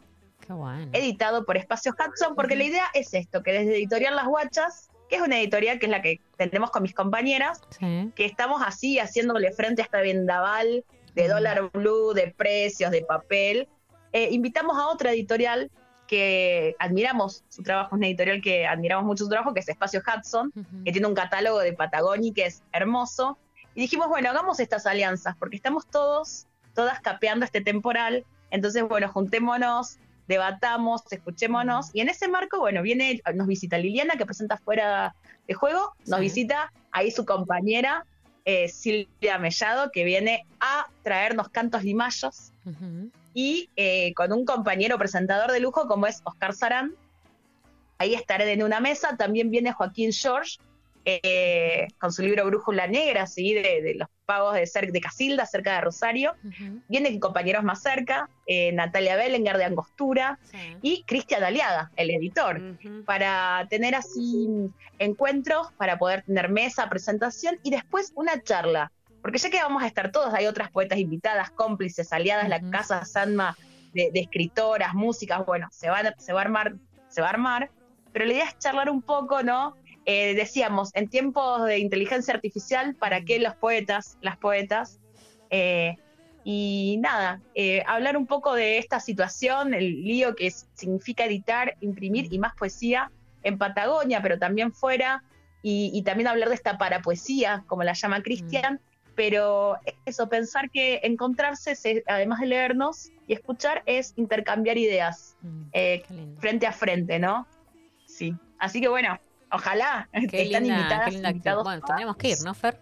[0.52, 0.90] Qué bueno.
[0.94, 5.16] editado por Espacio Hudson, porque la idea es esto, que desde Editorial Las Guachas, que
[5.18, 8.12] es una editorial que es la que tenemos con mis compañeras, Sí.
[8.16, 10.84] que estamos así haciéndole frente a esta vendaval
[11.16, 13.68] de dólar blue, de precios, de papel,
[14.14, 15.70] eh, invitamos a otra editorial
[16.08, 20.52] que admiramos su trabajo, una editorial que admiramos mucho su trabajo, que es Espacio Hudson,
[20.56, 20.84] Ujú.
[20.84, 23.38] que tiene un catálogo de Patagonia que es hermoso.
[23.76, 28.26] Y dijimos, bueno, hagamos estas alianzas, porque estamos todos, todas capeando este temporal.
[28.50, 29.98] Entonces, bueno, juntémonos,
[30.32, 31.92] debatamos, escuchémonos.
[31.94, 35.14] Y en ese marco, bueno, viene, nos visita Liliana, que presenta fuera
[35.48, 36.24] de juego, nos Sí.
[36.26, 38.06] visita ahí su compañera,
[38.46, 42.52] eh, Silvia Mellado, que viene a traernos cantos limayos.
[43.34, 46.96] Y eh, con un compañero presentador de lujo como es Oscar Sarán.
[48.00, 49.16] Ahí estaré en una mesa.
[49.16, 50.58] También viene Joaquín George
[51.06, 53.54] eh, con su libro Brújula Negra, ¿sí?
[53.54, 56.36] de, de los pagos de, cer- de Casilda, cerca de Rosario.
[56.44, 56.82] Ujú.
[56.88, 60.78] Vienen compañeros más cerca, eh, Natalia Belengar de Angostura Sí.
[60.82, 62.62] y Cristian Aliaga, el editor,
[63.06, 64.48] para tener así
[65.00, 68.92] encuentros, para poder tener mesa, presentación y después una charla.
[69.22, 72.62] Porque ya que vamos a estar todos, hay otras poetas invitadas, cómplices, aliadas, la.
[72.72, 73.56] Casa Sanma
[73.94, 76.76] de, de escritoras, músicas, bueno, se, van, se va a armar,
[77.10, 77.70] se va a armar,
[78.14, 79.76] pero la idea es charlar un poco, ¿no?
[80.06, 85.00] Eh, decíamos, en tiempos de inteligencia artificial, ¿para qué los poetas, las poetas?
[85.50, 85.96] Eh,
[86.44, 92.28] y nada, eh, hablar un poco de esta situación, el lío que significa editar, imprimir
[92.34, 93.12] y más poesía
[93.44, 95.24] en Patagonia, pero también fuera,
[95.62, 98.80] y, y también hablar de esta parapoesía, como la llama Cristian,
[99.14, 106.40] pero eso, pensar que encontrarse, se- además de leernos y escuchar, es intercambiar ideas Mm,
[106.40, 107.48] frente a frente, ¿no?
[108.06, 108.34] Sí.
[108.58, 109.18] Así que bueno,
[109.52, 112.80] ojalá Qué están linda, invitadas, qué linda invitados Bueno, tendríamos que ir, ¿no, Fer?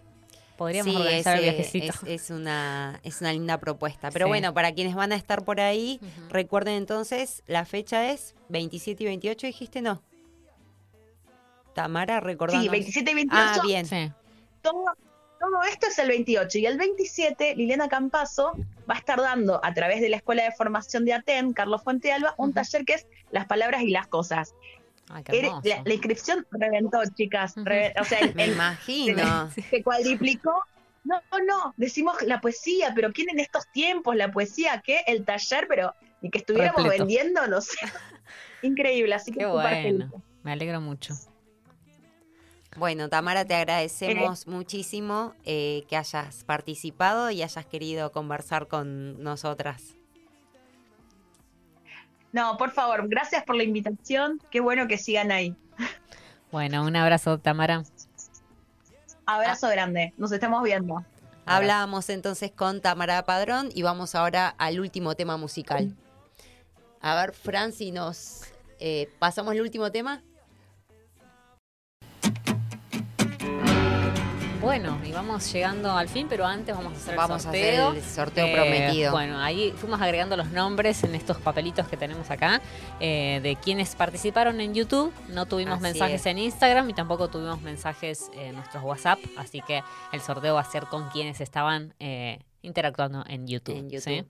[0.56, 1.94] Podríamos Sí, organizar el es, viajecito.
[2.06, 4.10] Es, es una, es una linda propuesta.
[4.10, 4.28] Pero Sí.
[4.28, 9.06] bueno, para quienes van a estar por ahí, recuerden entonces, la fecha es 27 y
[9.06, 10.02] 28, dijiste no.
[11.74, 12.62] Tamara, recordando.
[12.64, 13.42] Sí, 27 y 28.
[13.42, 13.86] Ah, bien.
[13.86, 14.12] Sí.
[14.60, 14.84] todo,
[15.38, 18.52] todo esto es el 28 y el 27 Liliana Campazo
[18.90, 22.12] va a estar dando a través de la Escuela de Formación de Aten, Carlos Fuente
[22.12, 24.54] Alba, un taller que es las palabras y las cosas.
[25.12, 25.68] Ay, qué Era- hermoso.
[25.68, 27.54] la, la inscripción reventó, chicas.
[27.56, 29.50] Re- o sea, el- Me el- imagino.
[29.50, 30.62] se, se cuadriplicó.
[31.02, 34.14] No, no, decimos la poesía, pero ¿quién en estos tiempos?
[34.16, 35.00] La poesía, ¿qué?
[35.06, 37.04] El taller, pero y que estuviéramos Repleto.
[37.06, 37.78] vendiendo, no sé.
[38.62, 40.22] Increíble, así que Qué súper bueno.
[40.42, 41.14] Me alegro mucho.
[42.76, 49.96] Bueno, Tamara, te agradecemos muchísimo eh, que hayas participado y hayas querido conversar con nosotras.
[52.32, 54.40] No, por favor, gracias por la invitación.
[54.50, 55.56] Qué bueno que sigan ahí.
[56.52, 57.84] Bueno, un abrazo, Tamara.
[59.26, 60.12] Abrazo grande.
[60.16, 61.04] Nos estamos viendo.
[61.46, 65.94] Hablábamos entonces con Tamara Padrón y vamos ahora al último tema musical.
[67.00, 68.42] A ver, Franci, nos
[68.78, 70.22] eh, pasamos el último tema.
[74.60, 77.76] Bueno, y vamos llegando al fin, pero antes vamos a hacer Vamos el a hacer
[77.76, 77.92] sorteo.
[77.92, 79.12] el sorteo Eh, prometido.
[79.12, 82.60] Bueno, ahí fuimos agregando los nombres en estos papelitos que tenemos acá
[83.00, 85.12] eh, de quienes participaron en YouTube.
[85.28, 86.26] No tuvimos Así mensajes es.
[86.26, 89.82] en Instagram y tampoco tuvimos mensajes en nuestros WhatsApp, así que
[90.12, 93.76] el sorteo va a ser con quienes estaban eh, interactuando en YouTube.
[93.76, 94.02] En YouTube.
[94.02, 94.24] ¿sí?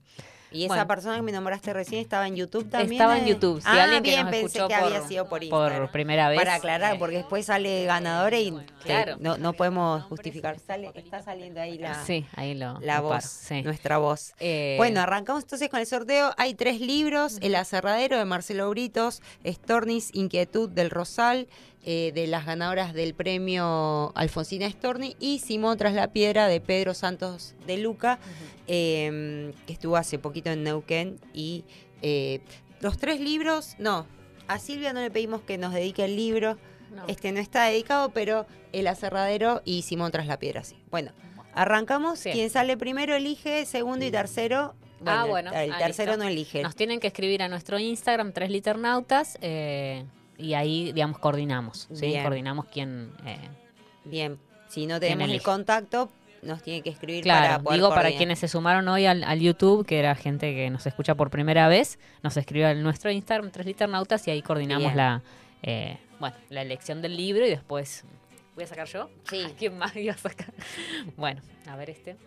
[0.51, 2.93] Y esa persona que me nombraste recién estaba en YouTube también.
[2.93, 3.25] Estaba en?
[3.25, 3.61] YouTube.
[3.61, 5.81] Si ah, alguien que bien, nos pensé escuchó que había sido por Instagram.
[5.81, 6.37] Por primera vez.
[6.37, 8.51] Para aclarar, eh, porque después sale ganadora y
[8.83, 9.15] Claro.
[9.19, 10.59] no, no podemos justificar.
[10.59, 12.79] Sale, está saliendo ahí la, Sí, ahí lo.
[12.81, 13.61] la lo voz, paro, sí.
[13.61, 14.33] nuestra voz.
[14.39, 16.33] Eh, Bueno, arrancamos entonces con el sorteo.
[16.37, 21.47] Hay tres libros: El aserradero de Marcelo Britos, Stornis, Inquietud del Rosal,
[21.83, 26.93] eh, de las ganadoras del premio Alfonsina Storni, y Simón tras la piedra de Pedro
[26.93, 28.19] Santos de Luca,
[28.67, 31.19] eh, que estuvo hace poquito en Neuquén.
[31.33, 31.63] Y
[32.01, 32.41] eh,
[32.81, 34.05] los tres libros, no,
[34.47, 36.57] a Silvia no le pedimos que nos dedique el libro.
[36.95, 37.03] no.
[37.07, 40.77] Este no está dedicado, pero El aserradero y Simón tras la piedra sí.
[40.91, 41.11] Bueno,
[41.53, 42.19] arrancamos.
[42.19, 42.31] Sí.
[42.31, 44.75] Quien sale primero elige, segundo y tercero.
[45.05, 45.51] Ah, bueno.
[45.51, 46.23] El tercero listo.
[46.23, 46.61] no elige.
[46.61, 50.05] Nos tienen que escribir a nuestro Instagram, tres liternautas, eh,
[50.41, 51.87] y ahí, digamos, coordinamos.
[51.93, 52.07] ¿sí?
[52.07, 52.23] Bien.
[52.23, 53.11] Coordinamos quién.
[53.25, 53.37] eh,
[54.03, 56.09] Bien, si no tenemos el contacto,
[56.41, 59.39] nos tiene que escribir para claro, poder digo para quienes se sumaron hoy al, al
[59.39, 63.51] YouTube, que era gente que nos escucha por primera vez, nos escribió a nuestro Instagram,
[63.51, 64.97] tres liternautas, y ahí coordinamos Bien.
[64.97, 65.21] la,
[65.61, 68.03] eh, bueno, la elección del libro y después.
[68.55, 69.09] ¿Voy a sacar yo?
[69.29, 69.43] Sí.
[69.45, 70.53] ¿A quién más iba a sacar?
[71.15, 72.17] Bueno, a ver este.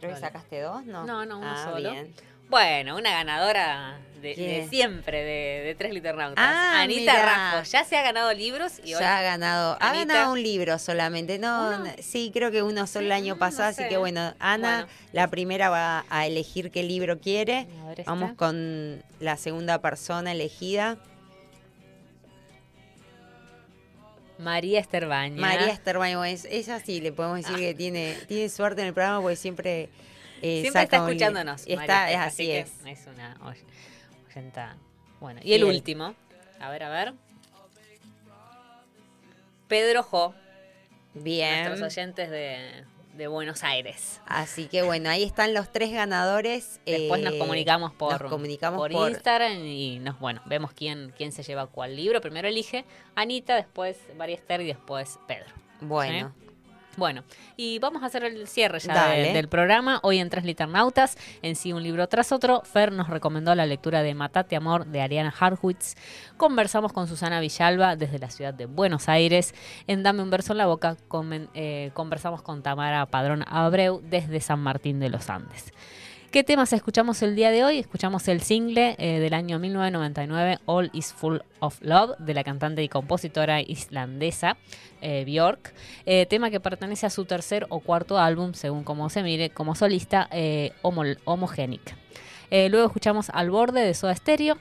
[0.00, 1.06] Creo que sacaste dos, ¿no?
[1.06, 1.92] No, no, uno ah, solo.
[1.92, 2.12] Bien.
[2.48, 6.42] Bueno, una ganadora de, siempre de, de Tres Liternautas.
[6.42, 7.52] Ah, Anita mirá.
[7.54, 7.70] Raffo.
[7.70, 10.04] Ya se ha ganado libros y hoy Ya ha ganado, ha Anita.
[10.14, 13.88] ganado un libro solamente, no, sí, creo que uno solo el año pasado, no así
[13.88, 14.92] que bueno, Ana, Bueno.
[15.12, 17.66] la primera va a elegir qué libro quiere.
[18.06, 20.96] Vamos con la segunda persona elegida,
[24.38, 25.40] María Esther Baña.
[25.40, 26.24] María Esther Baño.
[26.24, 29.88] Es, ella sí, le podemos decir que tiene, tiene suerte en el programa porque siempre
[30.42, 31.62] eh, Siempre está escuchándonos.
[31.66, 32.70] Está, María es así que es.
[32.84, 33.36] Es una
[35.20, 36.14] Bueno, y el último.
[36.60, 37.14] A ver, a ver.
[39.68, 40.34] Pedro Jo,
[41.14, 41.64] Bien.
[41.66, 42.84] nuestros oyentes de,
[43.14, 44.20] de Buenos Aires.
[44.26, 46.80] Así que bueno, ahí están los tres ganadores.
[46.84, 51.12] Después nos eh, comunicamos por, nos comunicamos por por- Instagram y nos, bueno, vemos quién,
[51.16, 52.20] quién se lleva cuál libro.
[52.20, 52.84] Primero elige
[53.14, 55.46] Anita, después María Esther y después Pedro.
[55.80, 56.34] Bueno,
[56.96, 57.24] Bueno,
[57.56, 59.98] y vamos a hacer el cierre ya de- del programa.
[60.02, 62.62] Hoy en Tres Liternautas, en sí un libro tras otro.
[62.64, 65.94] Fer nos recomendó la lectura de Matate Amor de Ariana Harwitz.
[66.36, 69.54] Conversamos con Susana Villalba desde la ciudad de Buenos Aires.
[69.86, 70.96] En Dame un verso en la boca
[71.54, 75.72] eh, conversamos con Tamara Padrón Abreu desde San Martín de los Andes.
[76.32, 77.78] ¿Qué temas escuchamos el día de hoy?
[77.78, 82.82] Escuchamos el single eh, del año 1999, All is Full of Love, de la cantante
[82.82, 84.56] y compositora islandesa
[85.02, 85.74] eh, Björk,
[86.06, 89.74] eh, tema que pertenece a su tercer o cuarto álbum, según como se mire, como
[89.74, 91.94] solista, eh, Homo- Homogenic.
[92.50, 94.56] Eh, luego escuchamos Al Borde de Soda Stereo,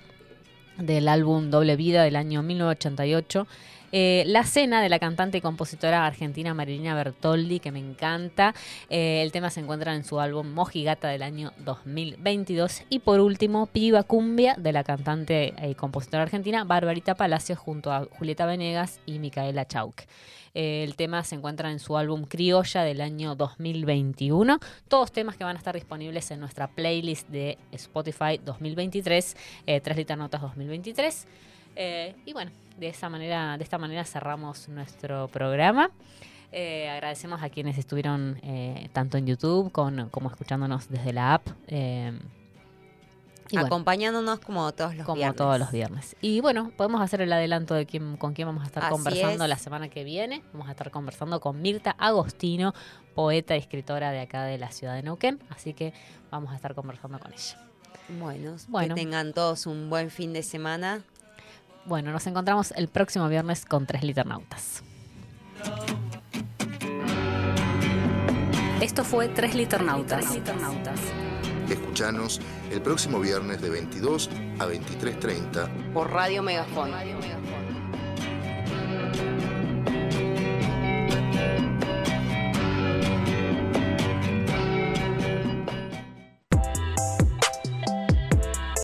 [0.78, 3.48] del álbum Doble Vida del año 1988.
[3.92, 8.54] Eh, la cena de la cantante y compositora argentina Marilina Bertoldi, que me encanta.
[8.90, 12.84] Eh, el tema se encuentra en su álbum Mojigata del año 2022.
[12.90, 18.06] Y por último, Piba Cumbia de la cantante y compositora argentina Barbarita Palacios junto a
[18.18, 20.04] Julieta Venegas y Micaela Chauk.
[20.54, 24.60] Eh, el tema se encuentra en su álbum Criolla del año 2021.
[24.88, 29.38] Todos temas que van a estar disponibles en nuestra playlist de Spotify 2023,
[29.68, 31.28] eh, 3 Notas 2023.
[31.76, 35.92] Eh, y bueno, de esa manera, de esta manera cerramos nuestro programa.
[36.52, 41.48] Eh, agradecemos a quienes estuvieron eh, tanto en YouTube con- como escuchándonos desde la app.
[41.68, 42.12] eh,
[43.50, 45.36] y bueno, acompañándonos como todos los como viernes.
[45.36, 46.16] todos los viernes.
[46.22, 49.44] Y bueno, podemos hacer el adelanto de quién, con quién vamos a estar Así conversando
[49.44, 49.50] es.
[49.50, 50.42] la semana que viene.
[50.54, 52.74] Vamos a estar conversando con Mirta Agostino,
[53.14, 55.42] poeta y escritora de acá de la ciudad de Neuquén.
[55.50, 55.94] Así que
[56.32, 57.58] vamos a estar conversando con ella.
[58.20, 58.96] Bueno, Bueno.
[58.96, 61.02] que tengan todos un buen fin de semana.
[61.86, 64.84] Bueno, nos encontramos el próximo viernes con tres liternautas.
[68.82, 70.26] Esto fue Tres Liternautas.
[71.70, 72.42] Escuchanos
[72.72, 74.28] el próximo viernes de 22
[74.58, 76.92] a 23.30 Por Radio Megafón.